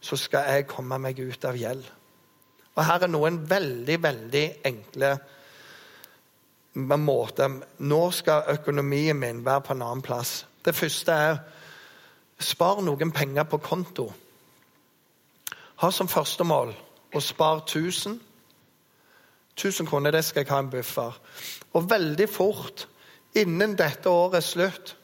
så 0.02 0.18
skal 0.18 0.48
jeg 0.50 0.70
komme 0.70 0.98
meg 1.02 1.20
ut 1.20 1.46
av 1.48 1.58
gjeld. 1.58 1.84
Og 2.76 2.84
Her 2.88 3.06
er 3.06 3.12
noen 3.12 3.42
veldig, 3.48 3.98
veldig 4.04 4.46
enkle 4.68 5.12
måter. 7.02 7.58
Nå 7.84 8.02
skal 8.16 8.48
økonomien 8.56 9.20
min 9.20 9.44
være 9.46 9.66
på 9.68 9.76
en 9.76 9.84
annen 9.86 10.06
plass. 10.06 10.46
Det 10.64 10.76
første 10.76 11.12
er 11.12 11.42
spar 12.44 12.82
noen 12.82 13.12
penger 13.12 13.44
på 13.44 13.58
konto. 13.58 14.12
Ha 15.82 15.92
som 15.92 16.08
første 16.08 16.44
mål 16.44 16.74
å 17.16 17.20
spare 17.20 17.64
1000 17.66 18.20
1000 19.58 19.88
kroner, 19.88 20.12
det 20.12 20.24
skal 20.26 20.42
jeg 20.42 20.50
ha 20.54 20.60
en 20.60 20.70
buffer. 20.70 21.18
Og 21.74 21.90
veldig 21.90 22.30
fort, 22.30 22.88
innen 23.36 23.76
dette 23.78 24.10
året 24.10 24.40
er 24.40 24.46
slutt, 24.46 24.96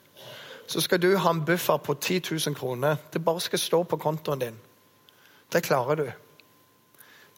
så 0.68 0.82
skal 0.82 1.02
du 1.02 1.18
ha 1.18 1.32
en 1.32 1.46
buffer 1.46 1.78
på 1.78 1.94
10 1.94 2.22
000 2.32 2.56
kroner. 2.56 2.96
Det 3.14 3.24
bare 3.26 3.42
skal 3.42 3.60
stå 3.60 3.84
på 3.84 3.98
kontoen 3.98 4.40
din. 4.40 4.58
Det 5.54 5.64
klarer 5.64 5.96
du. 5.96 6.08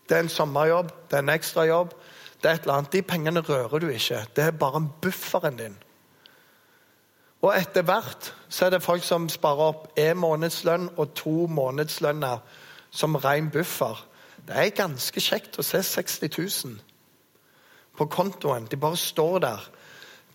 Det 0.09 0.17
er 0.17 0.19
en 0.19 0.29
sommerjobb, 0.29 0.89
det 1.09 1.17
er 1.17 1.21
en 1.21 1.29
ekstrajobb. 1.29 1.93
Det 2.41 2.49
er 2.49 2.53
et 2.55 2.61
eller 2.61 2.73
annet. 2.73 2.93
De 2.93 3.01
pengene 3.01 3.41
rører 3.41 3.79
du 3.79 3.89
ikke. 3.89 4.25
Det 4.35 4.43
er 4.43 4.51
bare 4.51 4.89
bufferen 5.01 5.57
din. 5.57 5.77
Og 7.41 7.53
etter 7.55 7.85
hvert 7.87 8.33
så 8.49 8.65
er 8.65 8.73
det 8.75 8.83
folk 8.83 9.03
som 9.03 9.29
sparer 9.31 9.71
opp 9.71 9.99
én 9.99 10.19
månedslønn 10.19 10.89
og 10.97 11.13
to 11.15 11.47
månedslønner 11.47 12.41
som 12.91 13.15
ren 13.15 13.49
buffer. 13.51 14.05
Det 14.47 14.57
er 14.57 14.75
ganske 14.75 15.21
kjekt 15.21 15.59
å 15.59 15.63
se 15.63 15.79
60 15.83 16.65
000 16.65 16.79
på 17.97 18.05
kontoen. 18.11 18.67
De 18.71 18.77
bare 18.77 18.97
står 18.97 19.39
der 19.45 19.69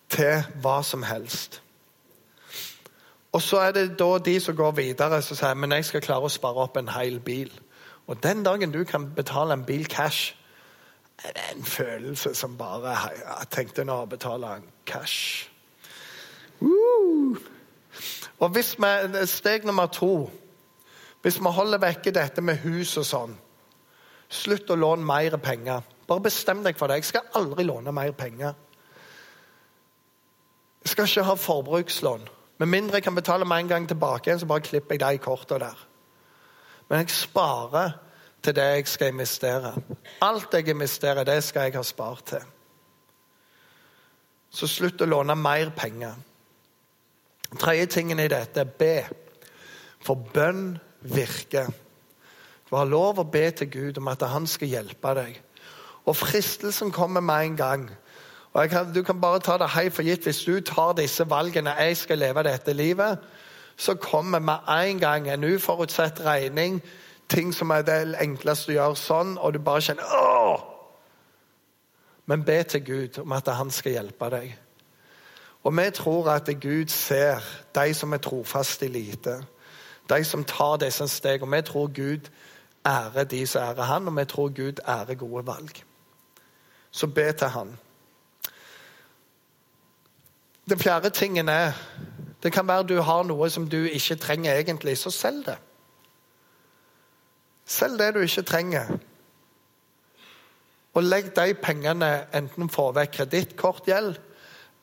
til 0.08 0.42
hva 0.62 0.82
som 0.82 1.02
helst. 1.02 1.60
Og 3.34 3.42
så 3.42 3.58
er 3.66 3.72
det 3.72 3.98
da 3.98 4.18
de 4.18 4.40
som 4.40 4.56
går 4.56 4.76
videre 4.78 5.22
som 5.22 5.36
sier 5.36 5.56
men 5.58 5.72
jeg 5.74 5.88
skal 5.88 6.04
klare 6.04 6.28
å 6.28 6.32
spare 6.32 6.64
opp 6.64 6.76
en 6.78 6.92
hel 6.94 7.18
bil. 7.20 7.50
Og 8.06 8.22
den 8.22 8.44
dagen 8.44 8.72
du 8.72 8.84
kan 8.84 9.10
betale 9.16 9.52
en 9.52 9.64
bil 9.64 9.86
cash, 9.90 10.36
er 11.24 11.32
det 11.32 11.42
en 11.54 11.64
følelse 11.64 12.34
som 12.34 12.56
bare 12.58 12.96
Jeg 13.16 13.50
tenkte 13.50 13.84
nå 13.84 14.02
å 14.02 14.06
betale 14.06 14.56
en 14.56 14.70
cash. 14.86 15.50
Og 18.38 18.48
hvis 18.52 18.74
vi, 18.78 19.26
Steg 19.26 19.64
nummer 19.64 19.86
to 19.86 20.30
Hvis 21.22 21.40
vi 21.40 21.50
holder 21.50 21.78
vekke 21.78 22.12
dette 22.12 22.42
med 22.42 22.60
hus 22.64 22.96
og 23.00 23.06
sånn 23.08 23.34
Slutt 24.34 24.70
å 24.70 24.76
låne 24.76 25.04
mer 25.06 25.36
penger. 25.38 25.82
Bare 26.08 26.24
bestem 26.24 26.62
deg 26.64 26.76
for 26.76 26.90
det. 26.90 26.96
Jeg 27.00 27.10
skal 27.12 27.28
aldri 27.38 27.62
låne 27.64 27.92
mer 27.94 28.10
penger. 28.16 28.54
Jeg 30.82 30.90
skal 30.90 31.06
ikke 31.06 31.26
ha 31.28 31.34
forbrukslån. 31.38 32.24
Med 32.58 32.70
mindre 32.72 32.98
jeg 32.98 33.06
kan 33.06 33.14
betale 33.14 33.46
meg 33.48 33.62
en 33.62 33.68
gang 33.68 33.86
tilbake, 33.88 34.28
igjen, 34.28 34.40
så 34.40 34.46
bare 34.46 34.64
klipper 34.64 34.96
jeg 34.96 35.00
de 35.04 35.22
kortene 35.22 35.68
der. 35.68 35.86
Men 36.88 37.04
jeg 37.04 37.14
sparer 37.14 37.94
til 38.42 38.56
det 38.56 38.64
jeg 38.64 38.88
skal 38.88 39.14
investere. 39.14 39.72
Alt 40.22 40.54
jeg 40.54 40.68
investerer, 40.68 41.24
det 41.24 41.44
skal 41.44 41.68
jeg 41.68 41.76
ha 41.78 41.82
spart 41.82 42.24
til. 42.34 42.44
Så 44.50 44.68
slutt 44.70 45.02
å 45.02 45.08
låne 45.08 45.34
mer 45.34 45.72
penger. 45.76 46.14
Den 47.54 47.60
tredje 47.60 47.86
tingen 47.86 48.18
i 48.18 48.26
dette 48.26 48.64
er 48.64 48.70
be. 48.78 49.04
For 50.02 50.18
bønn 50.34 50.72
virker. 51.06 51.68
Du 52.66 52.72
har 52.74 52.88
lov 52.90 53.20
å 53.22 53.24
be 53.30 53.44
til 53.54 53.68
Gud 53.70 54.00
om 54.00 54.08
at 54.10 54.24
han 54.26 54.48
skal 54.50 54.72
hjelpe 54.72 55.12
deg. 55.14 55.36
Og 56.02 56.16
fristelsen 56.18 56.90
kommer 56.90 57.22
med 57.22 57.44
en 57.44 57.56
gang. 57.56 57.84
Og 58.52 58.70
kan, 58.70 58.90
Du 58.94 59.04
kan 59.06 59.20
bare 59.20 59.38
ta 59.38 59.54
det 59.58 59.70
helt 59.70 59.94
for 59.94 60.02
gitt. 60.02 60.26
Hvis 60.26 60.42
du 60.42 60.58
tar 60.60 60.98
disse 60.98 61.30
valgene 61.30 61.76
jeg 61.78 61.96
skal 61.96 62.18
leve 62.18 62.42
dette 62.42 62.72
livet, 62.72 63.22
så 63.76 63.94
kommer 63.94 64.42
med 64.42 64.58
en 64.68 64.98
gang 64.98 65.30
en 65.30 65.44
uforutsett 65.44 66.26
regning, 66.26 66.82
ting 67.28 67.54
som 67.54 67.70
er 67.70 67.86
det 67.86 68.16
enkleste 68.18 68.72
å 68.72 68.74
gjøre 68.80 68.98
sånn, 68.98 69.38
og 69.38 69.54
du 69.54 69.62
bare 69.62 69.80
kjenner 69.80 70.10
Åh! 70.10 70.58
Men 72.26 72.42
be 72.42 72.62
til 72.62 72.84
Gud 72.84 73.22
om 73.22 73.32
at 73.32 73.46
han 73.46 73.70
skal 73.70 73.92
hjelpe 73.92 74.30
deg. 74.30 74.58
Og 75.64 75.76
vi 75.76 75.90
tror 75.94 76.30
at 76.30 76.50
Gud 76.62 76.88
ser 76.88 77.40
de 77.74 77.94
som 77.94 78.12
er 78.12 78.22
trofaste 78.22 78.86
i 78.86 78.88
lite. 78.88 79.38
De 80.08 80.24
som 80.24 80.44
tar 80.44 80.76
disse 80.76 81.08
steg. 81.08 81.42
Og 81.42 81.52
vi 81.52 81.62
tror 81.62 81.86
Gud 81.94 82.30
ærer 82.86 83.24
de 83.24 83.46
som 83.46 83.62
ærer 83.62 83.82
han, 83.82 84.08
og 84.08 84.16
vi 84.16 84.24
tror 84.24 84.48
Gud 84.48 84.80
ærer 84.88 85.14
gode 85.14 85.46
valg 85.46 85.84
så 86.94 87.06
be 87.06 87.32
til 87.32 87.48
han. 87.48 87.78
Den 90.68 90.78
fjerde 90.78 91.10
tingen 91.10 91.48
er 91.48 91.72
Det 92.42 92.52
kan 92.52 92.68
være 92.68 92.82
du 92.82 93.00
har 93.00 93.22
noe 93.24 93.50
som 93.50 93.68
du 93.68 93.84
ikke 93.84 94.14
trenger 94.20 94.52
egentlig, 94.52 94.98
så 94.98 95.10
selg 95.10 95.46
det. 95.46 95.56
Selg 97.64 97.98
det 97.98 98.14
du 98.14 98.20
ikke 98.20 98.42
trenger. 98.42 98.98
Og 100.94 101.02
legg 101.02 101.30
de 101.36 101.54
pengene 101.54 102.26
enten 102.36 102.68
få 102.68 102.90
vekk 102.92 103.12
kredittkortgjeld, 103.12 104.18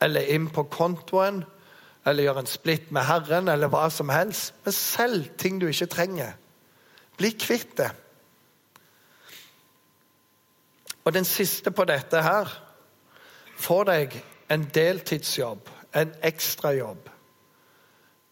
eller 0.02 0.28
inn 0.34 0.48
på 0.50 0.66
kontoen, 0.72 1.42
eller 2.06 2.26
gjør 2.26 2.42
en 2.42 2.50
splitt 2.50 2.90
med 2.90 3.06
Herren, 3.06 3.48
eller 3.48 3.70
hva 3.70 3.86
som 3.90 4.10
helst. 4.10 4.54
Men 4.64 4.74
selg 4.74 5.30
ting 5.38 5.60
du 5.60 5.68
ikke 5.70 5.90
trenger. 5.92 6.34
Bli 7.18 7.30
kvitt 7.38 7.76
det. 7.78 7.90
Og 11.04 11.14
den 11.14 11.24
siste 11.26 11.70
på 11.70 11.84
dette 11.84 12.22
her 12.22 12.50
Få 13.62 13.84
deg 13.86 14.16
en 14.50 14.64
deltidsjobb, 14.74 15.68
en 15.94 16.14
ekstrajobb. 16.26 17.10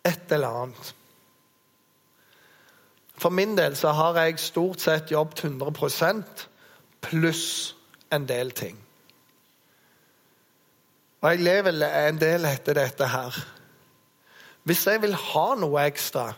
Et 0.03 0.33
eller 0.33 0.57
annet. 0.63 0.95
For 3.21 3.31
min 3.31 3.53
del 3.55 3.77
så 3.77 3.93
har 3.95 4.19
jeg 4.19 4.41
stort 4.43 4.81
sett 4.81 5.13
jobbet 5.13 5.45
100% 5.45 6.47
pluss 7.05 7.77
en 8.11 8.27
del 8.27 8.51
ting. 8.51 8.79
Og 11.21 11.31
jeg 11.31 11.43
lever 11.45 11.83
en 12.09 12.21
del 12.21 12.47
etter 12.49 12.79
dette 12.79 13.09
her. 13.13 13.35
Hvis 14.65 14.87
jeg 14.87 15.03
vil 15.03 15.15
ha 15.15 15.49
noe 15.61 15.83
ekstra, 15.85 16.31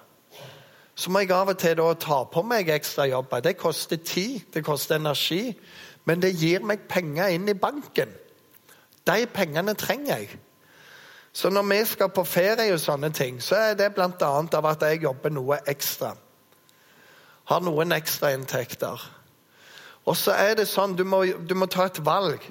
så 0.95 1.11
må 1.11 1.23
jeg 1.23 1.33
av 1.35 1.53
og 1.53 1.59
til 1.59 1.83
ta 2.03 2.19
på 2.31 2.43
meg 2.47 2.71
ekstra 2.71 3.07
jobber. 3.07 3.41
Det 3.41 3.57
koster 3.57 3.97
tid, 3.97 4.41
det 4.55 4.65
koster 4.65 4.99
energi, 4.99 5.55
men 6.05 6.23
det 6.23 6.35
gir 6.35 6.67
meg 6.67 6.89
penger 6.89 7.31
inn 7.31 7.49
i 7.49 7.55
banken. 7.55 8.11
De 9.07 9.27
pengene 9.27 9.75
trenger 9.75 10.19
jeg. 10.19 10.41
Så 11.33 11.51
når 11.51 11.63
vi 11.63 11.85
skal 11.85 12.11
på 12.13 12.25
ferie 12.25 12.75
og 12.75 12.81
sånne 12.81 13.11
ting, 13.15 13.41
så 13.41 13.57
er 13.71 13.79
det 13.79 13.95
bl.a. 13.95 14.11
av 14.19 14.67
at 14.69 14.83
jeg 14.83 15.03
jobber 15.07 15.33
noe 15.33 15.59
ekstra. 15.67 16.13
Har 17.49 17.63
noen 17.65 17.95
ekstrainntekter. 17.97 19.01
Og 20.05 20.17
så 20.19 20.35
er 20.35 20.59
det 20.59 20.69
sånn, 20.69 20.97
du 20.99 21.05
må, 21.09 21.25
du 21.25 21.55
må 21.55 21.71
ta 21.71 21.87
et 21.87 22.03
valg 22.05 22.43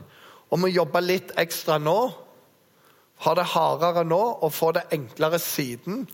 om 0.52 0.66
å 0.66 0.72
jobbe 0.72 1.02
litt 1.04 1.32
ekstra 1.40 1.78
nå, 1.80 2.00
ha 3.22 3.34
det 3.38 3.46
hardere 3.54 4.04
nå 4.08 4.22
og 4.42 4.54
få 4.54 4.72
det 4.76 4.88
enklere 4.94 5.40
siden. 5.40 6.08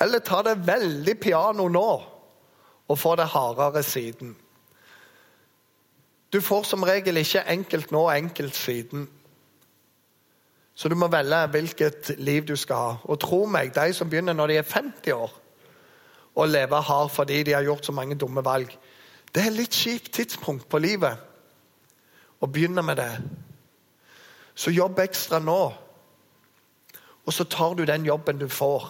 Eller 0.00 0.22
ta 0.24 0.42
det 0.46 0.60
veldig 0.66 1.16
piano 1.20 1.68
nå 1.68 1.88
og 2.88 2.98
få 2.98 3.14
det 3.20 3.28
hardere 3.34 3.82
siden. 3.82 4.36
Du 6.32 6.40
får 6.40 6.62
som 6.68 6.84
regel 6.84 7.16
ikke 7.16 7.44
enkelt 7.48 7.92
nå 7.92 8.02
og 8.06 8.16
enkelt 8.16 8.56
siden. 8.56 9.08
Så 10.74 10.88
du 10.88 10.94
må 10.94 11.08
velge 11.10 11.46
hvilket 11.50 12.10
liv 12.18 12.44
du 12.48 12.56
skal 12.56 12.76
ha. 12.76 12.96
Og 13.04 13.20
tro 13.20 13.44
meg, 13.50 13.72
de 13.74 13.92
som 13.92 14.10
begynner 14.10 14.36
når 14.36 14.46
de 14.52 14.58
er 14.60 14.68
50 14.68 15.12
år, 15.12 15.32
å 16.38 16.44
leve 16.46 16.80
hardt 16.86 17.14
fordi 17.16 17.42
de 17.48 17.56
har 17.56 17.66
gjort 17.66 17.88
så 17.88 17.92
mange 17.92 18.14
dumme 18.14 18.44
valg, 18.46 18.70
det 19.34 19.42
er 19.42 19.50
et 19.50 19.58
litt 19.58 19.74
kjipt 19.74 20.12
tidspunkt 20.14 20.68
på 20.70 20.78
livet 20.80 21.18
å 22.38 22.46
begynne 22.46 22.84
med 22.86 23.00
det. 23.00 23.10
Så 24.54 24.70
jobb 24.70 25.00
ekstra 25.02 25.40
nå. 25.42 25.58
Og 27.28 27.34
så 27.36 27.44
tar 27.44 27.76
du 27.76 27.84
den 27.84 28.06
jobben 28.08 28.40
du 28.40 28.48
får. 28.48 28.88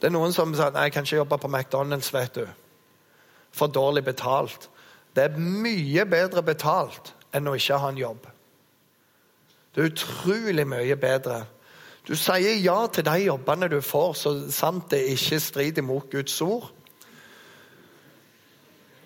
Det 0.00 0.08
er 0.08 0.14
noen 0.16 0.34
som 0.34 0.50
sier 0.58 0.74
jeg 0.74 0.92
kan 0.92 1.06
ikke 1.06 1.20
jobbe 1.20 1.38
på 1.38 1.48
McDonald's. 1.48 2.10
vet 2.10 2.34
du. 2.34 2.46
For 3.52 3.70
dårlig 3.70 4.04
betalt. 4.04 4.68
Det 5.14 5.24
er 5.24 5.38
mye 5.38 6.04
bedre 6.10 6.42
betalt 6.42 7.12
enn 7.32 7.46
å 7.46 7.54
ikke 7.54 7.78
ha 7.78 7.90
en 7.92 8.00
jobb. 8.00 8.26
Det 9.74 9.80
er 9.80 9.92
utrolig 9.92 10.66
mye 10.66 10.96
bedre. 10.96 11.44
Du 12.08 12.16
sier 12.18 12.58
ja 12.58 12.80
til 12.90 13.06
de 13.06 13.14
jobbene 13.28 13.68
du 13.70 13.78
får, 13.80 14.12
så 14.18 14.32
sant 14.50 14.90
det 14.90 15.04
ikke 15.12 15.38
strider 15.40 15.86
mot 15.86 16.10
Guds 16.10 16.40
ord. 16.42 16.66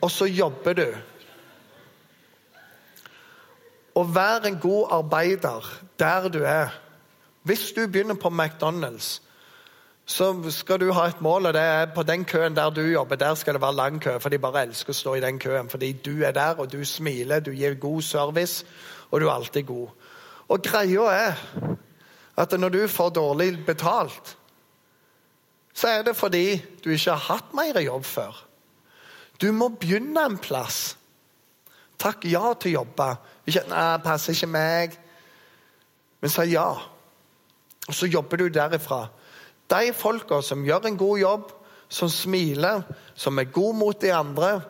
Og 0.01 0.11
så 0.11 0.31
jobber 0.31 0.81
du. 0.81 0.88
Å 3.97 4.03
være 4.03 4.49
en 4.49 4.59
god 4.61 4.97
arbeider 5.03 5.71
der 6.01 6.29
du 6.33 6.40
er. 6.45 6.73
Hvis 7.47 7.73
du 7.73 7.87
begynner 7.87 8.15
på 8.15 8.29
McDonald's, 8.29 9.21
så 10.07 10.51
skal 10.51 10.81
du 10.81 10.93
ha 10.93 11.05
et 11.07 11.21
mål, 11.21 11.47
og 11.47 11.55
det 11.55 11.63
er 11.63 11.87
på 11.95 12.03
den 12.03 12.25
køen 12.25 12.57
der 12.57 12.71
du 12.71 12.81
jobber, 12.81 13.17
der 13.17 13.35
skal 13.35 13.55
det 13.55 13.63
være 13.63 13.75
lang 13.75 14.01
kø. 14.03 14.19
For 14.19 14.29
de 14.29 14.39
bare 14.39 14.65
elsker 14.67 14.91
å 14.91 14.97
stå 14.99 15.15
i 15.15 15.21
den 15.23 15.39
køen. 15.39 15.69
Fordi 15.71 15.93
du 15.93 16.25
er 16.27 16.35
der, 16.35 16.59
og 16.59 16.73
du 16.73 16.85
smiler, 16.85 17.41
du 17.41 17.53
gir 17.55 17.75
god 17.75 18.03
service, 18.03 18.65
og 19.11 19.21
du 19.21 19.29
er 19.29 19.33
alltid 19.33 19.63
god. 19.63 19.89
Og 20.49 20.63
greia 20.63 21.05
er 21.11 21.45
at 22.37 22.59
når 22.59 22.69
du 22.69 22.89
får 22.89 23.11
dårlig 23.11 23.67
betalt, 23.67 24.37
så 25.75 25.89
er 25.89 26.03
det 26.03 26.17
fordi 26.17 26.63
du 26.85 26.91
ikke 26.91 27.15
har 27.15 27.35
hatt 27.35 27.55
mer 27.55 27.79
jobb 27.81 28.05
før. 28.05 28.43
Du 29.43 29.53
må 29.53 29.69
begynne 29.69 30.27
en 30.27 30.39
plass. 30.39 30.97
Takk 31.99 32.27
ja 32.27 32.55
til 32.59 32.75
å 32.75 32.83
jobbe. 32.83 33.09
Ikke 33.47 33.65
'Nei, 33.69 34.03
passer 34.03 34.33
ikke 34.35 34.51
meg'. 34.51 34.99
Men 36.21 36.31
si 36.31 36.51
ja. 36.51 36.96
Og 37.87 37.94
så 37.94 38.09
jobber 38.11 38.37
du 38.37 38.49
derifra. 38.49 39.07
De 39.70 39.92
folka 39.94 40.40
som 40.42 40.64
gjør 40.66 40.88
en 40.88 40.99
god 40.99 41.18
jobb, 41.18 41.53
som 41.88 42.11
smiler, 42.11 42.83
som 43.14 43.38
er 43.38 43.53
gode 43.55 43.79
mot 43.79 44.01
de 44.03 44.12
andre, 44.14 44.61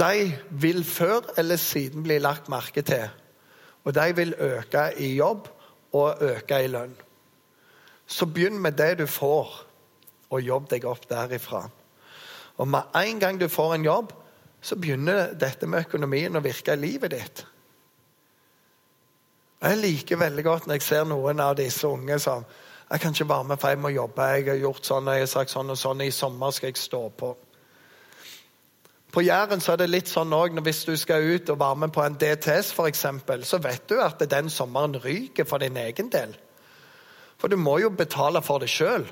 de 0.00 0.32
vil 0.50 0.84
før 0.84 1.32
eller 1.38 1.56
siden 1.60 2.04
bli 2.04 2.18
lagt 2.20 2.48
merke 2.52 2.82
til. 2.82 3.08
Og 3.84 3.94
de 3.94 4.08
vil 4.16 4.34
øke 4.38 4.90
i 4.98 5.14
jobb 5.16 5.48
og 5.92 6.22
øke 6.22 6.64
i 6.64 6.70
lønn. 6.70 6.94
Så 8.06 8.26
begynn 8.26 8.58
med 8.58 8.72
det 8.72 8.98
du 8.98 9.06
får, 9.06 9.52
og 10.30 10.40
jobb 10.40 10.68
deg 10.70 10.84
opp 10.88 11.08
derifra. 11.10 11.66
Og 12.56 12.68
med 12.68 12.96
en 12.96 13.20
gang 13.20 13.40
du 13.40 13.48
får 13.48 13.74
en 13.74 13.84
jobb, 13.84 14.12
så 14.62 14.76
begynner 14.76 15.32
dette 15.34 15.66
med 15.66 15.86
økonomien 15.86 16.36
å 16.36 16.44
virke 16.44 16.76
i 16.76 16.80
livet 16.80 17.10
ditt. 17.10 17.44
Jeg 19.62 19.78
liker 19.78 20.18
veldig 20.18 20.42
godt 20.42 20.64
når 20.66 20.80
jeg 20.80 20.82
ser 20.82 21.04
noen 21.06 21.40
av 21.40 21.54
disse 21.54 21.86
unge 21.86 22.16
som 22.18 22.42
jeg 22.92 23.00
kan 23.00 23.14
ikke 23.14 23.28
være 23.28 23.44
med, 23.48 23.60
for 23.62 23.70
jeg 23.70 23.78
må 23.78 23.88
jobbe. 23.94 24.24
Jeg 24.34 24.48
har 24.48 24.58
gjort 24.60 24.88
sånn, 24.88 25.06
jeg 25.14 25.22
har 25.22 25.30
sagt 25.30 25.52
sånn 25.52 25.70
og 25.72 25.78
sånn. 25.80 26.02
I 26.02 26.10
sommer 26.12 26.50
skal 26.52 26.68
jeg 26.72 26.80
stå 26.82 27.00
på. 27.16 27.30
På 29.12 29.22
Jæren 29.22 29.62
så 29.62 29.72
er 29.72 29.80
det 29.80 29.88
litt 29.88 30.10
sånn 30.10 30.32
også, 30.32 30.60
Hvis 30.66 30.84
du 30.84 30.96
skal 30.96 31.22
ut 31.22 31.50
og 31.54 31.60
være 31.60 31.76
med 31.76 31.92
på 31.92 32.02
en 32.02 32.18
DTS, 32.18 32.72
for 32.72 32.90
eksempel, 32.90 33.44
så 33.44 33.62
vet 33.62 33.86
du 33.88 34.00
at 34.02 34.18
den 34.18 34.50
sommeren 34.50 34.98
ryker 35.00 35.44
for 35.44 35.58
din 35.58 35.76
egen 35.76 36.10
del. 36.10 36.36
For 37.38 37.48
du 37.48 37.56
må 37.56 37.78
jo 37.78 37.90
betale 37.90 38.42
for 38.42 38.58
det 38.58 38.68
sjøl. 38.68 39.06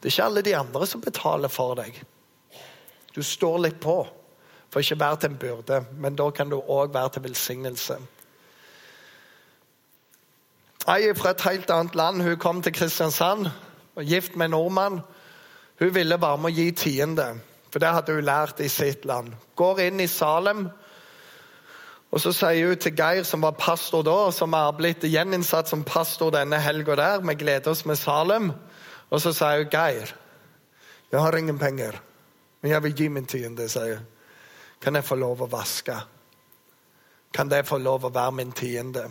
Det 0.00 0.08
er 0.08 0.14
ikke 0.14 0.24
alle 0.24 0.42
de 0.42 0.56
andre 0.56 0.86
som 0.86 1.00
betaler 1.00 1.48
for 1.48 1.74
deg. 1.74 1.98
Du 3.14 3.22
står 3.22 3.58
litt 3.58 3.80
på 3.80 4.06
for 4.70 4.82
ikke 4.82 4.96
å 4.96 5.04
være 5.04 5.16
til 5.22 5.30
en 5.30 5.38
byrde, 5.38 5.84
men 5.98 6.16
da 6.16 6.30
kan 6.30 6.48
du 6.50 6.56
òg 6.58 6.94
være 6.94 7.14
til 7.14 7.22
velsignelse. 7.28 7.98
Ei 10.84 11.14
fra 11.16 11.30
et 11.32 11.42
helt 11.46 11.70
annet 11.72 11.94
land 11.96 12.22
hun 12.22 12.36
kom 12.36 12.58
til 12.62 12.74
Kristiansand, 12.76 13.48
og 13.96 14.04
gift 14.04 14.36
med 14.36 14.50
en 14.50 14.50
nordmann. 14.50 14.98
Hun 15.80 15.94
ville 15.94 16.18
bare 16.20 16.38
med 16.38 16.52
å 16.52 16.58
gi 16.58 16.66
tiende, 16.76 17.28
for 17.72 17.80
det 17.80 17.92
hadde 17.94 18.16
hun 18.18 18.26
lært 18.26 18.60
i 18.60 18.68
sitt 18.68 19.06
land. 19.08 19.32
Går 19.56 19.80
inn 19.86 20.02
i 20.04 20.08
Salem, 20.10 20.66
og 22.12 22.20
så 22.20 22.34
sier 22.36 22.68
hun 22.68 22.78
til 22.78 22.94
Geir, 22.94 23.24
som 23.24 23.42
var 23.42 23.56
pastor 23.58 24.04
da, 24.06 24.28
som 24.30 24.52
er 24.54 24.76
blitt 24.76 25.08
gjeninnsatt 25.08 25.72
som 25.72 25.86
pastor 25.88 26.30
denne 26.36 26.60
helga 26.62 26.98
der, 27.00 27.24
vi 27.24 27.38
gleder 27.40 27.72
oss 27.72 27.86
med 27.88 27.98
Salem, 27.98 28.52
og 29.08 29.24
så 29.24 29.32
sier 29.32 29.64
hun 29.64 29.72
Geir, 29.72 30.12
jeg 31.10 31.20
har 31.20 31.36
ingen 31.38 31.58
penger, 31.58 31.96
men 32.60 32.76
jeg 32.76 32.82
vil 32.84 32.96
gi 33.00 33.08
min 33.08 33.26
tiende, 33.26 33.68
sier 33.72 34.02
hun. 34.02 34.10
Kan 34.84 34.98
jeg 34.98 35.06
få 35.08 35.16
lov 35.16 35.40
å 35.40 35.48
vaske? 35.48 35.96
Kan 37.32 37.48
det 37.48 37.64
få 37.64 37.78
lov 37.80 38.04
å 38.04 38.12
være 38.12 38.36
min 38.36 38.50
tiende? 38.52 39.06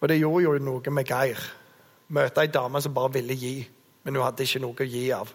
Og 0.00 0.08
det 0.08 0.20
gjorde 0.20 0.44
jo 0.46 0.54
noe 0.64 0.94
med 0.94 1.08
Geir. 1.08 1.40
Møte 2.10 2.42
ei 2.42 2.50
dame 2.50 2.80
som 2.82 2.94
bare 2.94 3.12
ville 3.18 3.36
gi, 3.36 3.54
men 4.04 4.16
hun 4.16 4.24
hadde 4.24 4.46
ikke 4.46 4.62
noe 4.64 4.80
å 4.80 4.88
gi 4.88 5.04
av. 5.14 5.30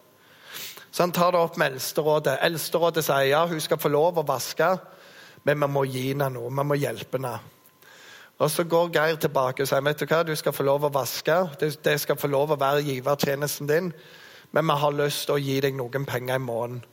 Så 0.92 1.04
han 1.04 1.12
tar 1.12 1.34
det 1.36 1.42
opp 1.44 1.58
med 1.60 1.74
Eldsterådet. 1.76 2.38
Eldsterådet 2.48 3.04
sier 3.04 3.30
ja, 3.30 3.42
hun 3.48 3.62
skal 3.62 3.80
få 3.80 3.92
lov 3.92 4.22
å 4.22 4.26
vaske, 4.28 4.70
men 5.44 5.60
vi 5.60 5.68
må 5.70 5.84
gi 5.90 6.06
henne 6.14 6.30
noe. 6.32 6.50
Vi 6.50 6.66
må 6.66 6.78
hjelpe 6.80 7.20
henne. 7.20 7.36
Og 8.40 8.52
Så 8.52 8.64
går 8.64 8.92
Geir 8.96 9.16
tilbake 9.20 9.64
og 9.64 9.70
sier 9.70 9.84
vet 9.84 10.00
du 10.00 10.06
hva, 10.10 10.24
du 10.24 10.34
skal 10.36 10.56
få 10.56 10.64
lov 10.68 10.88
å 10.88 10.92
vaske. 10.92 11.36
Det, 11.60 12.00
skal 12.00 12.20
få 12.20 12.28
lov 12.32 12.52
å 12.52 12.60
være 12.60 12.84
givertjenesten 12.84 13.68
din, 13.68 13.94
men 14.52 14.68
vi 14.68 14.76
har 14.82 14.96
lyst 14.96 15.28
til 15.28 15.36
å 15.38 15.44
gi 15.44 15.60
deg 15.64 15.76
noen 15.76 16.08
penger 16.08 16.40
i 16.40 16.44
måneden. 16.44 16.84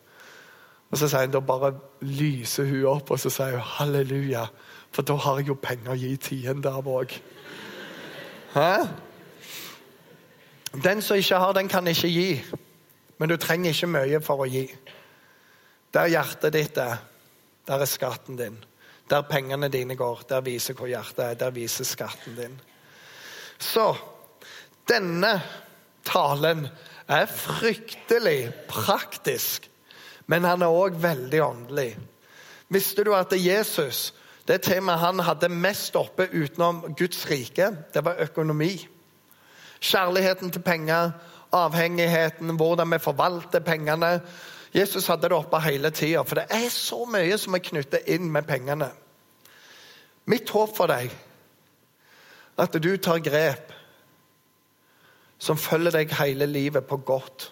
Og 0.93 0.99
Så 0.99 1.09
sier 1.09 1.25
han, 1.25 1.33
da 1.33 1.41
bare 1.41 1.73
lyser 2.05 2.69
hun 2.69 2.85
opp 2.91 3.11
og 3.11 3.19
så 3.19 3.31
sier 3.33 3.57
hun, 3.57 3.69
halleluja, 3.79 4.45
for 4.93 5.03
da 5.09 5.17
har 5.17 5.41
jeg 5.41 5.49
jo 5.49 5.57
penger 5.63 5.95
å 5.95 5.99
gi 5.99 6.17
tiende 6.21 6.71
av 6.71 6.91
òg. 6.91 7.15
Hæ? 8.53 8.87
Den 10.85 11.03
som 11.03 11.17
ikke 11.17 11.39
har, 11.39 11.53
den 11.53 11.69
kan 11.69 11.87
ikke 11.87 12.09
gi. 12.09 12.45
Men 13.19 13.29
du 13.29 13.37
trenger 13.37 13.71
ikke 13.71 13.87
mye 13.87 14.21
for 14.25 14.45
å 14.45 14.49
gi. 14.49 14.67
Der 15.93 16.09
hjertet 16.13 16.53
ditt 16.53 16.79
er, 16.81 17.01
der 17.69 17.85
er 17.85 17.89
skatten 17.89 18.37
din. 18.37 18.57
Der 19.11 19.25
pengene 19.29 19.69
dine 19.69 19.97
går, 19.97 20.25
der 20.29 20.41
viser 20.45 20.75
hvor 20.75 20.89
hjertet 20.89 21.25
er. 21.25 21.35
Der 21.35 21.53
viser 21.53 21.85
skatten 21.85 22.37
din. 22.37 22.61
Så 23.59 23.93
denne 24.89 25.35
talen 26.05 26.67
er 27.09 27.27
fryktelig 27.27 28.53
praktisk, 28.69 29.69
men 30.27 30.45
han 30.45 30.65
er 30.65 30.73
òg 30.73 30.97
veldig 31.03 31.43
åndelig. 31.45 31.93
Visste 32.73 33.05
du 33.05 33.13
at 33.15 33.33
Jesus 33.37 34.13
det 34.49 34.63
temaet 34.67 34.99
han 34.99 35.21
hadde 35.23 35.49
mest 35.49 35.97
oppe 35.97 36.27
utenom 36.33 36.95
Guds 36.99 37.27
rike, 37.31 37.71
det 37.95 38.05
var 38.05 38.21
økonomi. 38.25 38.89
Kjærligheten 39.83 40.51
til 40.51 40.63
penger, 40.63 41.13
avhengigheten, 41.53 42.57
hvordan 42.57 42.91
vi 42.93 42.99
forvalter 42.99 43.61
pengene. 43.61 44.21
Jesus 44.75 45.07
hadde 45.07 45.29
det 45.29 45.37
oppe 45.37 45.61
hele 45.61 45.91
tida, 45.91 46.23
for 46.23 46.41
det 46.41 46.47
er 46.51 46.69
så 46.71 47.05
mye 47.05 47.39
som 47.39 47.55
er 47.55 47.63
knyttet 47.63 48.09
inn 48.11 48.31
med 48.33 48.47
pengene. 48.49 48.91
Mitt 50.27 50.51
håp 50.51 50.77
for 50.77 50.91
deg 50.91 51.13
at 52.63 52.83
du 52.83 52.97
tar 52.97 53.23
grep 53.25 53.73
som 55.43 55.59
følger 55.59 55.97
deg 55.97 56.13
hele 56.21 56.47
livet 56.47 56.87
på 56.87 56.97
godt. 56.97 57.49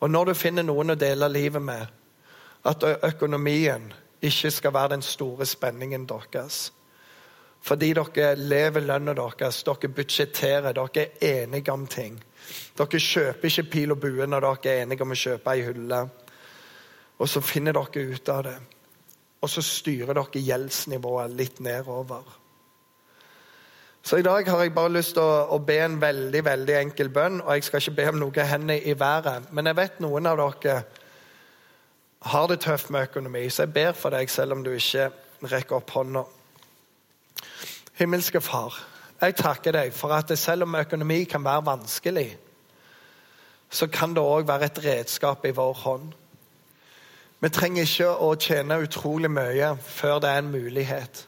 Og 0.00 0.10
når 0.10 0.30
du 0.30 0.34
finner 0.38 0.62
noen 0.62 0.94
å 0.94 0.98
dele 0.98 1.28
livet 1.32 1.62
med, 1.62 1.86
at 2.64 2.84
økonomien 3.06 3.88
ikke 4.22 4.50
skal 4.50 4.74
være 4.74 4.94
den 4.96 5.02
store 5.02 5.46
spenningen 5.46 6.06
deres. 6.08 6.72
Fordi 7.60 7.92
dere 7.92 8.34
lever 8.36 8.80
lønna 8.80 9.14
deres, 9.14 9.62
dere 9.66 9.90
budsjetterer, 9.92 10.72
dere 10.72 11.06
er 11.20 11.44
enige 11.44 11.72
om 11.72 11.86
ting. 11.86 12.18
Dere 12.78 13.00
kjøper 13.02 13.50
ikke 13.50 13.70
pil 13.70 13.92
og 13.92 14.00
bue 14.00 14.26
når 14.26 14.46
dere 14.46 14.72
er 14.74 14.82
enige 14.82 15.04
om 15.04 15.14
å 15.14 15.18
kjøpe 15.18 15.54
ei 15.54 15.64
hylle. 15.66 16.02
Og 17.18 17.28
så 17.28 17.42
finner 17.42 17.74
dere 17.76 18.04
ut 18.14 18.28
av 18.34 18.42
det. 18.46 18.58
Og 19.42 19.50
så 19.50 19.62
styrer 19.62 20.14
dere 20.14 20.44
gjeldsnivået 20.44 21.34
litt 21.38 21.60
nedover. 21.60 22.36
Så 24.02 24.16
i 24.16 24.22
dag 24.24 24.46
har 24.48 24.62
jeg 24.62 24.72
bare 24.72 24.92
lyst 24.94 25.16
til 25.18 25.22
å, 25.26 25.48
å, 25.52 25.58
be 25.58 25.74
en 25.84 25.98
veldig 26.00 26.40
veldig 26.44 26.76
enkel 26.78 27.10
bønn. 27.12 27.42
Og 27.42 27.50
jeg 27.58 27.66
skal 27.66 27.82
ikke 27.82 27.96
be 27.98 28.06
om 28.12 28.20
noe 28.22 28.46
hender 28.46 28.86
i 28.88 28.94
været, 28.98 29.50
men 29.52 29.68
jeg 29.68 29.76
vet 29.76 30.00
noen 30.00 30.30
av 30.30 30.38
dere 30.38 30.78
har 32.20 32.46
det 32.46 32.60
tøft 32.60 32.90
med 32.90 33.02
økonomi, 33.08 33.48
så 33.50 33.62
jeg 33.62 33.72
ber 33.72 33.92
for 33.92 34.10
deg 34.10 34.30
selv 34.30 34.52
om 34.52 34.64
du 34.64 34.72
ikke 34.74 35.10
rekker 35.42 35.76
opp 35.78 35.90
hånda. 35.90 36.24
Himmelske 37.98 38.40
Far, 38.40 38.74
jeg 39.20 39.36
takker 39.38 39.74
deg 39.74 39.92
for 39.94 40.14
at 40.14 40.30
selv 40.38 40.66
om 40.66 40.74
økonomi 40.78 41.24
kan 41.24 41.44
være 41.44 41.66
vanskelig, 41.66 42.28
så 43.70 43.86
kan 43.86 44.14
det 44.14 44.22
òg 44.22 44.46
være 44.48 44.64
et 44.70 44.84
redskap 44.84 45.44
i 45.44 45.54
vår 45.54 45.72
hånd. 45.84 46.12
Vi 47.40 47.48
trenger 47.54 47.86
ikke 47.86 48.10
å 48.10 48.32
tjene 48.34 48.80
utrolig 48.82 49.30
mye 49.30 49.74
før 49.86 50.18
det 50.22 50.30
er 50.30 50.40
en 50.42 50.50
mulighet. 50.50 51.20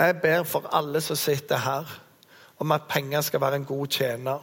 Jeg 0.00 0.16
ber 0.22 0.46
for 0.48 0.66
alle 0.72 1.00
som 1.04 1.16
sitter 1.16 1.60
her, 1.62 1.90
om 2.58 2.72
at 2.72 2.88
penger 2.88 3.20
skal 3.20 3.40
være 3.40 3.60
en 3.60 3.68
god 3.68 3.86
tjener. 3.86 4.40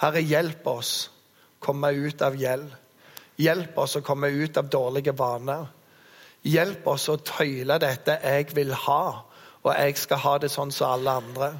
Herre, 0.00 0.22
hjelp 0.22 0.66
oss 0.66 1.10
komme 1.62 1.92
ut 1.92 2.22
av 2.22 2.38
gjeld. 2.38 2.70
Hjelp 3.40 3.78
oss 3.78 3.96
å 3.96 4.04
komme 4.04 4.28
ut 4.28 4.56
av 4.56 4.68
dårlige 4.68 5.12
vaner. 5.16 5.66
Hjelp 6.42 6.86
oss 6.86 7.08
å 7.08 7.16
tøyle 7.16 7.78
dette 7.78 8.18
'jeg 8.22 8.54
vil 8.54 8.74
ha', 8.74 9.22
og 9.62 9.74
'jeg 9.74 9.98
skal 9.98 10.18
ha 10.18 10.38
det 10.38 10.50
sånn 10.50 10.72
som 10.72 10.90
alle 10.90 11.10
andre'. 11.10 11.58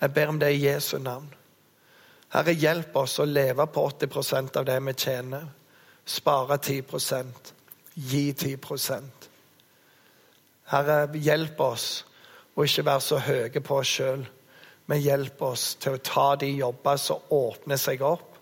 Jeg 0.00 0.14
ber 0.14 0.28
om 0.28 0.38
det 0.38 0.52
i 0.52 0.66
Jesu 0.66 0.98
navn. 0.98 1.34
Herre, 2.28 2.52
hjelp 2.52 2.96
oss 2.96 3.18
å 3.18 3.24
leve 3.24 3.66
på 3.66 3.90
80% 3.90 4.56
av 4.56 4.64
det 4.64 4.82
vi 4.82 4.92
tjener. 4.92 5.46
Spare 6.04 6.58
10% 6.58 7.52
Gi 7.94 8.32
10% 8.32 9.28
Herre, 10.64 11.08
hjelp 11.14 11.60
oss 11.60 12.04
å 12.54 12.64
ikke 12.64 12.84
være 12.84 13.00
så 13.00 13.18
høye 13.22 13.60
på 13.60 13.76
oss 13.78 13.92
sjøl, 13.98 14.24
men 14.86 15.00
hjelp 15.00 15.42
oss 15.42 15.74
til 15.80 15.96
å 15.96 16.02
ta 16.02 16.26
de 16.36 16.48
jobber 16.58 16.96
som 16.96 17.22
åpner 17.30 17.76
seg 17.80 18.02
opp, 18.02 18.38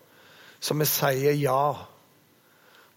så 0.61 0.74
vi 0.78 0.86
sier 0.88 1.36
ja 1.36 1.91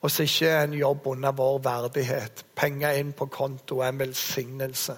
og 0.06 0.12
så 0.12 0.24
ikke 0.24 0.49
en 0.53 0.74
jobb 0.78 1.08
under 1.08 1.32
vår 1.34 1.56
verdighet. 1.66 2.43
Penger 2.56 2.99
inn 2.99 3.14
på 3.18 3.26
konto 3.26 3.80
er 3.82 3.89
en 3.89 3.99
velsignelse. 3.99 4.93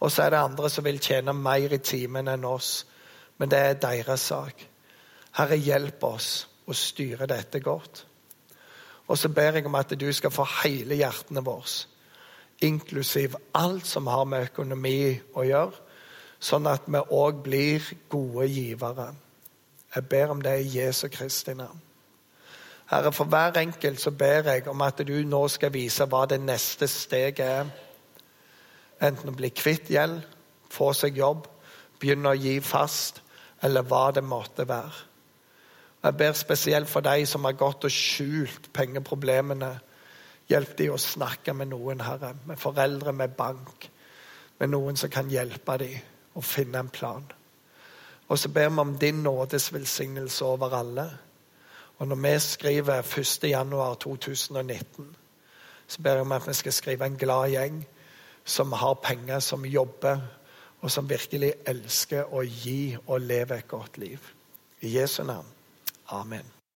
Og 0.00 0.12
så 0.12 0.22
er 0.22 0.30
det 0.32 0.38
andre 0.40 0.70
som 0.72 0.84
vil 0.84 1.00
tjene 1.04 1.34
mer 1.36 1.74
i 1.76 1.78
timen 1.84 2.30
enn 2.32 2.46
oss. 2.48 2.86
Men 3.36 3.52
det 3.52 3.58
er 3.60 3.80
deres 3.82 4.24
sak. 4.30 4.62
Herre, 5.36 5.60
hjelp 5.60 6.04
oss 6.08 6.30
å 6.64 6.72
styre 6.72 7.28
dette 7.28 7.60
godt. 7.60 8.06
Og 9.06 9.20
så 9.20 9.28
ber 9.28 9.60
jeg 9.60 9.68
om 9.68 9.76
at 9.76 9.92
du 10.00 10.08
skal 10.16 10.32
få 10.32 10.48
hele 10.62 10.96
hjertene 10.96 11.44
våre, 11.44 11.84
inklusiv 12.64 13.36
alt 13.52 13.84
som 13.86 14.08
har 14.08 14.24
med 14.24 14.48
økonomi 14.48 15.12
å 15.36 15.44
gjøre, 15.44 15.82
sånn 16.40 16.72
at 16.72 16.88
vi 16.88 17.04
òg 17.04 17.44
blir 17.44 17.84
gode 18.08 18.48
givere. 18.48 19.10
Jeg 19.92 20.08
ber 20.08 20.32
om 20.32 20.40
det 20.40 20.62
i 20.62 20.78
Jesu 20.78 21.10
Kristi 21.12 21.52
navn. 21.54 21.85
Herre, 22.86 23.12
for 23.12 23.24
hver 23.24 23.58
enkelt 23.58 24.00
så 24.00 24.10
ber 24.10 24.52
jeg 24.52 24.68
om 24.68 24.82
at 24.86 25.00
du 25.06 25.16
nå 25.26 25.42
skal 25.50 25.72
vise 25.74 26.06
hva 26.06 26.22
det 26.30 26.38
neste 26.40 26.86
steget 26.86 27.42
er. 27.42 27.72
Enten 29.02 29.32
å 29.32 29.34
bli 29.36 29.50
kvitt 29.50 29.90
gjeld, 29.90 30.20
få 30.70 30.92
seg 30.94 31.18
jobb, 31.18 31.48
begynne 31.98 32.30
å 32.30 32.38
gi 32.38 32.60
fast, 32.62 33.22
eller 33.62 33.82
hva 33.82 34.10
det 34.14 34.22
måtte 34.24 34.68
være. 34.68 35.02
Jeg 36.06 36.16
ber 36.16 36.38
spesielt 36.38 36.88
for 36.88 37.02
de 37.02 37.26
som 37.26 37.44
har 37.44 37.58
gått 37.58 37.88
og 37.88 37.90
skjult 37.90 38.70
pengeproblemene. 38.72 39.72
Hjelp 40.46 40.76
de 40.78 40.90
å 40.94 41.00
snakke 41.00 41.56
med 41.58 41.72
noen, 41.72 42.04
Herre. 42.06 42.36
Med 42.46 42.60
foreldre, 42.62 43.12
med 43.12 43.34
bank. 43.34 43.88
Med 44.60 44.70
noen 44.70 44.96
som 44.96 45.10
kan 45.10 45.30
hjelpe 45.32 45.78
dem 45.82 46.38
å 46.38 46.44
finne 46.44 46.84
en 46.84 46.92
plan. 46.92 47.26
Og 48.28 48.38
så 48.38 48.48
ber 48.54 48.70
vi 48.70 48.82
om 48.84 48.94
din 48.98 49.24
nådes 49.26 49.72
velsignelse 49.74 50.44
over 50.44 50.78
alle. 50.78 51.08
Og 51.98 52.08
når 52.08 52.16
vi 52.16 52.38
skriver 52.38 53.02
1.1.2019, 53.02 55.02
så 55.86 56.02
ber 56.02 56.12
jeg 56.12 56.20
om 56.20 56.32
at 56.32 56.48
vi 56.48 56.52
skal 56.52 56.72
skrive 56.72 57.06
en 57.06 57.16
glad 57.16 57.50
gjeng 57.50 57.86
som 58.44 58.72
har 58.72 58.94
penger, 58.94 59.40
som 59.40 59.64
jobber, 59.64 60.18
og 60.80 60.90
som 60.90 61.08
virkelig 61.08 61.52
elsker 61.66 62.34
å 62.34 62.42
gi 62.42 62.96
og 63.06 63.20
leve 63.20 63.58
et 63.58 63.68
godt 63.68 63.98
liv. 63.98 64.18
I 64.80 64.98
Jesu 64.98 65.24
navn. 65.24 65.46
Amen. 66.08 66.55